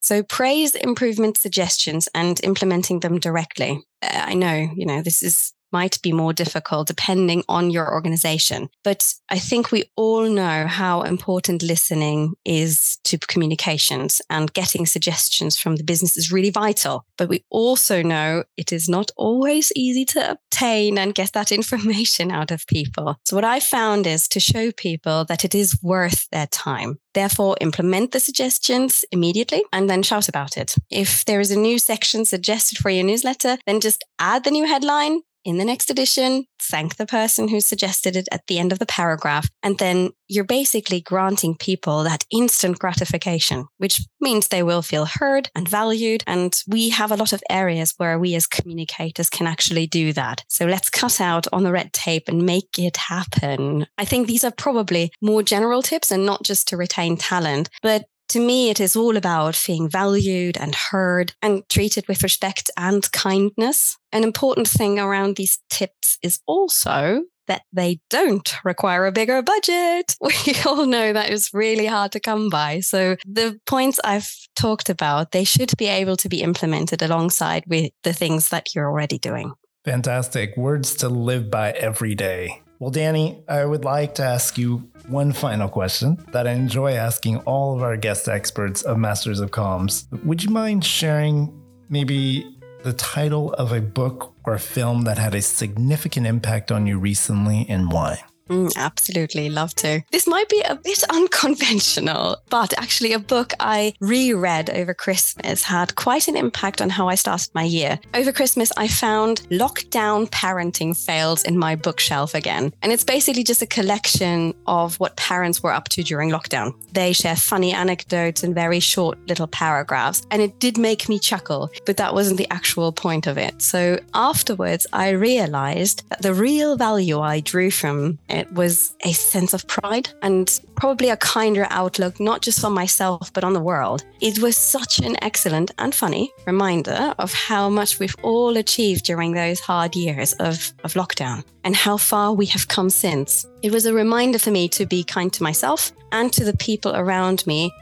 So 0.00 0.22
praise 0.22 0.74
improvement 0.74 1.36
suggestions 1.36 2.08
and 2.14 2.40
implementing 2.44 3.00
them 3.00 3.18
directly. 3.18 3.82
Uh, 4.00 4.22
I 4.26 4.34
know, 4.34 4.68
you 4.74 4.86
know, 4.86 5.02
this 5.02 5.22
is 5.22 5.52
might 5.72 6.00
be 6.02 6.12
more 6.12 6.32
difficult 6.32 6.88
depending 6.88 7.44
on 7.48 7.70
your 7.70 7.92
organization. 7.92 8.68
But 8.84 9.14
I 9.28 9.38
think 9.38 9.70
we 9.70 9.84
all 9.96 10.28
know 10.28 10.66
how 10.66 11.02
important 11.02 11.62
listening 11.62 12.34
is 12.44 12.98
to 13.04 13.18
communications 13.18 14.20
and 14.30 14.52
getting 14.52 14.86
suggestions 14.86 15.58
from 15.58 15.76
the 15.76 15.84
business 15.84 16.16
is 16.16 16.32
really 16.32 16.50
vital. 16.50 17.04
But 17.16 17.28
we 17.28 17.44
also 17.50 18.02
know 18.02 18.44
it 18.56 18.72
is 18.72 18.88
not 18.88 19.10
always 19.16 19.72
easy 19.74 20.04
to 20.06 20.32
obtain 20.32 20.98
and 20.98 21.14
get 21.14 21.32
that 21.32 21.52
information 21.58 22.30
out 22.30 22.50
of 22.50 22.66
people. 22.66 23.16
So 23.24 23.36
what 23.36 23.44
I 23.44 23.60
found 23.60 24.06
is 24.06 24.28
to 24.28 24.40
show 24.40 24.72
people 24.72 25.24
that 25.26 25.44
it 25.44 25.54
is 25.54 25.78
worth 25.82 26.28
their 26.30 26.46
time. 26.46 26.98
Therefore, 27.14 27.56
implement 27.60 28.12
the 28.12 28.20
suggestions 28.20 29.04
immediately 29.10 29.64
and 29.72 29.90
then 29.90 30.02
shout 30.02 30.28
about 30.28 30.56
it. 30.56 30.74
If 30.90 31.24
there 31.24 31.40
is 31.40 31.50
a 31.50 31.58
new 31.58 31.78
section 31.78 32.24
suggested 32.24 32.78
for 32.78 32.90
your 32.90 33.04
newsletter, 33.04 33.58
then 33.66 33.80
just 33.80 34.04
add 34.18 34.44
the 34.44 34.50
new 34.50 34.66
headline, 34.66 35.22
in 35.44 35.58
the 35.58 35.64
next 35.64 35.90
edition, 35.90 36.44
thank 36.60 36.96
the 36.96 37.06
person 37.06 37.48
who 37.48 37.60
suggested 37.60 38.16
it 38.16 38.28
at 38.30 38.46
the 38.46 38.58
end 38.58 38.72
of 38.72 38.78
the 38.78 38.86
paragraph. 38.86 39.48
And 39.62 39.78
then 39.78 40.10
you're 40.26 40.44
basically 40.44 41.00
granting 41.00 41.56
people 41.56 42.02
that 42.04 42.24
instant 42.30 42.78
gratification, 42.78 43.66
which 43.78 44.00
means 44.20 44.48
they 44.48 44.62
will 44.62 44.82
feel 44.82 45.06
heard 45.06 45.48
and 45.54 45.68
valued. 45.68 46.22
And 46.26 46.54
we 46.66 46.90
have 46.90 47.10
a 47.10 47.16
lot 47.16 47.32
of 47.32 47.42
areas 47.48 47.94
where 47.96 48.18
we 48.18 48.34
as 48.34 48.46
communicators 48.46 49.30
can 49.30 49.46
actually 49.46 49.86
do 49.86 50.12
that. 50.12 50.44
So 50.48 50.66
let's 50.66 50.90
cut 50.90 51.20
out 51.20 51.46
on 51.52 51.62
the 51.62 51.72
red 51.72 51.92
tape 51.92 52.28
and 52.28 52.44
make 52.44 52.78
it 52.78 52.96
happen. 52.96 53.86
I 53.96 54.04
think 54.04 54.26
these 54.26 54.44
are 54.44 54.52
probably 54.52 55.12
more 55.20 55.42
general 55.42 55.82
tips 55.82 56.10
and 56.10 56.26
not 56.26 56.42
just 56.42 56.68
to 56.68 56.76
retain 56.76 57.16
talent, 57.16 57.70
but 57.82 58.04
to 58.28 58.40
me, 58.40 58.70
it 58.70 58.80
is 58.80 58.96
all 58.96 59.16
about 59.16 59.62
being 59.66 59.88
valued 59.88 60.56
and 60.58 60.74
heard 60.74 61.32
and 61.42 61.68
treated 61.68 62.06
with 62.08 62.22
respect 62.22 62.70
and 62.76 63.10
kindness. 63.12 63.96
An 64.12 64.22
important 64.22 64.68
thing 64.68 64.98
around 64.98 65.36
these 65.36 65.58
tips 65.70 66.18
is 66.22 66.40
also 66.46 67.22
that 67.46 67.62
they 67.72 67.98
don't 68.10 68.54
require 68.62 69.06
a 69.06 69.12
bigger 69.12 69.42
budget. 69.42 70.14
We 70.46 70.54
all 70.66 70.86
know 70.86 71.12
that 71.12 71.30
is 71.30 71.50
really 71.52 71.86
hard 71.86 72.12
to 72.12 72.20
come 72.20 72.50
by. 72.50 72.80
So 72.80 73.16
the 73.26 73.58
points 73.66 73.98
I've 74.04 74.30
talked 74.54 74.90
about, 74.90 75.32
they 75.32 75.44
should 75.44 75.72
be 75.78 75.86
able 75.86 76.16
to 76.18 76.28
be 76.28 76.42
implemented 76.42 77.02
alongside 77.02 77.64
with 77.66 77.90
the 78.02 78.12
things 78.12 78.50
that 78.50 78.74
you're 78.74 78.86
already 78.86 79.18
doing. 79.18 79.52
Fantastic. 79.84 80.56
Words 80.56 80.94
to 80.96 81.08
live 81.08 81.50
by 81.50 81.72
every 81.72 82.14
day. 82.14 82.62
Well, 82.80 82.92
Dani, 82.92 83.42
I 83.48 83.64
would 83.64 83.84
like 83.84 84.14
to 84.16 84.22
ask 84.22 84.56
you 84.56 84.88
one 85.08 85.32
final 85.32 85.68
question 85.68 86.24
that 86.30 86.46
I 86.46 86.52
enjoy 86.52 86.92
asking 86.92 87.38
all 87.38 87.74
of 87.74 87.82
our 87.82 87.96
guest 87.96 88.28
experts 88.28 88.82
of 88.82 88.98
Masters 88.98 89.40
of 89.40 89.50
Comms. 89.50 90.06
Would 90.24 90.44
you 90.44 90.50
mind 90.50 90.84
sharing 90.84 91.52
maybe 91.88 92.56
the 92.84 92.92
title 92.92 93.52
of 93.54 93.72
a 93.72 93.80
book 93.80 94.32
or 94.44 94.58
film 94.58 95.02
that 95.02 95.18
had 95.18 95.34
a 95.34 95.42
significant 95.42 96.28
impact 96.28 96.70
on 96.70 96.86
you 96.86 97.00
recently 97.00 97.66
and 97.68 97.90
why? 97.90 98.22
Mm, 98.48 98.74
absolutely, 98.76 99.48
love 99.48 99.74
to. 99.76 100.02
This 100.10 100.26
might 100.26 100.48
be 100.48 100.60
a 100.62 100.74
bit 100.74 101.02
unconventional, 101.10 102.36
but 102.50 102.72
actually, 102.78 103.12
a 103.12 103.18
book 103.18 103.52
I 103.60 103.94
reread 104.00 104.70
over 104.70 104.94
Christmas 104.94 105.62
had 105.62 105.94
quite 105.96 106.28
an 106.28 106.36
impact 106.36 106.80
on 106.80 106.90
how 106.90 107.08
I 107.08 107.14
started 107.14 107.50
my 107.54 107.62
year. 107.62 107.98
Over 108.14 108.32
Christmas, 108.32 108.72
I 108.76 108.88
found 108.88 109.42
Lockdown 109.50 110.28
Parenting 110.30 110.96
Fails 110.96 111.42
in 111.44 111.58
my 111.58 111.76
bookshelf 111.76 112.34
again. 112.34 112.72
And 112.82 112.92
it's 112.92 113.04
basically 113.04 113.44
just 113.44 113.62
a 113.62 113.66
collection 113.66 114.54
of 114.66 114.98
what 115.00 115.16
parents 115.16 115.62
were 115.62 115.72
up 115.72 115.88
to 115.90 116.02
during 116.02 116.30
lockdown. 116.30 116.74
They 116.92 117.12
share 117.12 117.36
funny 117.36 117.72
anecdotes 117.72 118.42
in 118.42 118.54
very 118.54 118.80
short 118.80 119.18
little 119.28 119.46
paragraphs. 119.46 120.26
And 120.30 120.42
it 120.42 120.58
did 120.58 120.78
make 120.78 121.08
me 121.08 121.18
chuckle, 121.18 121.70
but 121.86 121.96
that 121.98 122.14
wasn't 122.14 122.38
the 122.38 122.50
actual 122.50 122.92
point 122.92 123.26
of 123.26 123.38
it. 123.38 123.60
So 123.62 123.98
afterwards, 124.14 124.86
I 124.92 125.10
realized 125.10 126.08
that 126.08 126.22
the 126.22 126.34
real 126.34 126.76
value 126.76 127.20
I 127.20 127.40
drew 127.40 127.70
from 127.70 128.18
it 128.38 128.52
was 128.52 128.94
a 129.04 129.12
sense 129.12 129.52
of 129.52 129.66
pride 129.66 130.08
and 130.22 130.60
probably 130.76 131.10
a 131.10 131.16
kinder 131.16 131.66
outlook, 131.70 132.20
not 132.20 132.42
just 132.42 132.64
on 132.64 132.72
myself, 132.72 133.32
but 133.32 133.44
on 133.44 133.52
the 133.52 133.60
world. 133.60 134.04
It 134.20 134.38
was 134.38 134.56
such 134.56 134.98
an 135.00 135.16
excellent 135.22 135.72
and 135.78 135.94
funny 135.94 136.32
reminder 136.46 137.14
of 137.18 137.32
how 137.32 137.68
much 137.68 137.98
we've 137.98 138.16
all 138.22 138.56
achieved 138.56 139.04
during 139.04 139.32
those 139.32 139.60
hard 139.60 139.96
years 139.96 140.32
of, 140.34 140.72
of 140.84 140.94
lockdown 140.94 141.44
and 141.64 141.74
how 141.74 141.96
far 141.96 142.32
we 142.32 142.46
have 142.46 142.68
come 142.68 142.90
since. 142.90 143.46
It 143.62 143.72
was 143.72 143.86
a 143.86 143.92
reminder 143.92 144.38
for 144.38 144.50
me 144.50 144.68
to 144.70 144.86
be 144.86 145.04
kind 145.04 145.32
to 145.32 145.42
myself 145.42 145.92
and 146.12 146.32
to 146.32 146.44
the 146.44 146.56
people 146.56 146.94
around 146.94 147.46
me 147.46 147.72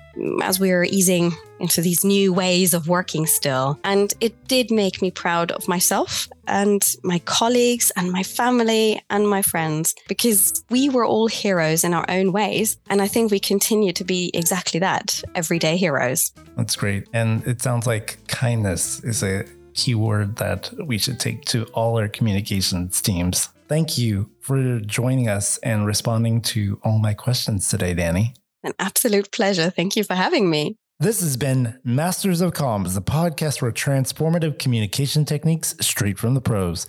as 0.43 0.61
we 0.61 0.71
were 0.71 0.85
easing 0.85 1.33
into 1.59 1.81
these 1.81 2.05
new 2.05 2.33
ways 2.33 2.75
of 2.75 2.89
working 2.89 3.27
still. 3.27 3.79
And 3.85 4.13
it 4.21 4.47
did 4.49 4.71
make 4.71 5.01
me 5.01 5.11
proud 5.11 5.53
of 5.53 5.67
myself 5.69 6.29
and 6.47 6.97
my 7.03 7.19
colleagues 7.21 7.91
and 7.97 8.13
my 8.13 8.23
family 8.23 9.01
and 9.11 9.29
my 9.29 9.43
friends 9.43 9.95
because 10.09 10.65
we 10.71 10.89
were 10.89 11.05
all 11.05 11.27
heroes 11.27 11.85
in 11.85 11.95
our 11.95 12.05
own 12.09 12.33
ways. 12.33 12.79
And 12.89 13.01
I 13.01 13.09
think 13.09 13.31
we 13.31 13.41
continue 13.41 13.93
to 13.95 14.05
be 14.05 14.31
exactly 14.35 14.81
that 14.81 15.23
everyday 15.35 15.77
heroes. 15.77 16.33
That's 16.57 16.77
great. 16.77 17.09
And 17.13 17.47
it 17.47 17.63
sounds 17.63 17.87
like 17.87 18.19
kindness 18.29 19.03
is 19.05 19.23
a 19.23 19.47
keyword 19.75 20.37
that 20.37 20.73
we 20.85 20.99
should 20.99 21.21
take 21.21 21.45
to 21.47 21.65
all 21.75 21.99
our 21.99 22.09
communications 22.09 23.01
teams. 23.01 23.51
Thank 23.69 23.99
you 23.99 24.31
for 24.41 24.81
joining 24.81 25.29
us 25.29 25.59
and 25.59 25.87
responding 25.87 26.41
to 26.43 26.81
all 26.85 26.99
my 26.99 27.15
questions 27.15 27.69
today, 27.69 27.95
Dani. 27.95 28.35
An 28.67 28.75
absolute 28.81 29.31
pleasure. 29.31 29.71
Thank 29.71 29.95
you 29.95 30.03
for 30.03 30.15
having 30.15 30.51
me. 30.51 30.77
This 30.99 31.21
has 31.21 31.37
been 31.37 31.79
Masters 31.85 32.41
of 32.41 32.53
Comms, 32.53 32.95
the 32.95 33.01
podcast 33.01 33.61
for 33.61 33.71
transformative 33.71 34.59
communication 34.59 35.25
techniques 35.25 35.75
straight 35.81 36.19
from 36.19 36.35
the 36.35 36.41
pros. 36.41 36.89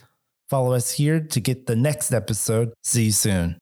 Follow 0.50 0.74
us 0.74 0.92
here 0.94 1.20
to 1.20 1.40
get 1.40 1.68
the 1.68 1.76
next 1.76 2.12
episode. 2.12 2.74
See 2.84 3.06
you 3.06 3.12
soon. 3.12 3.56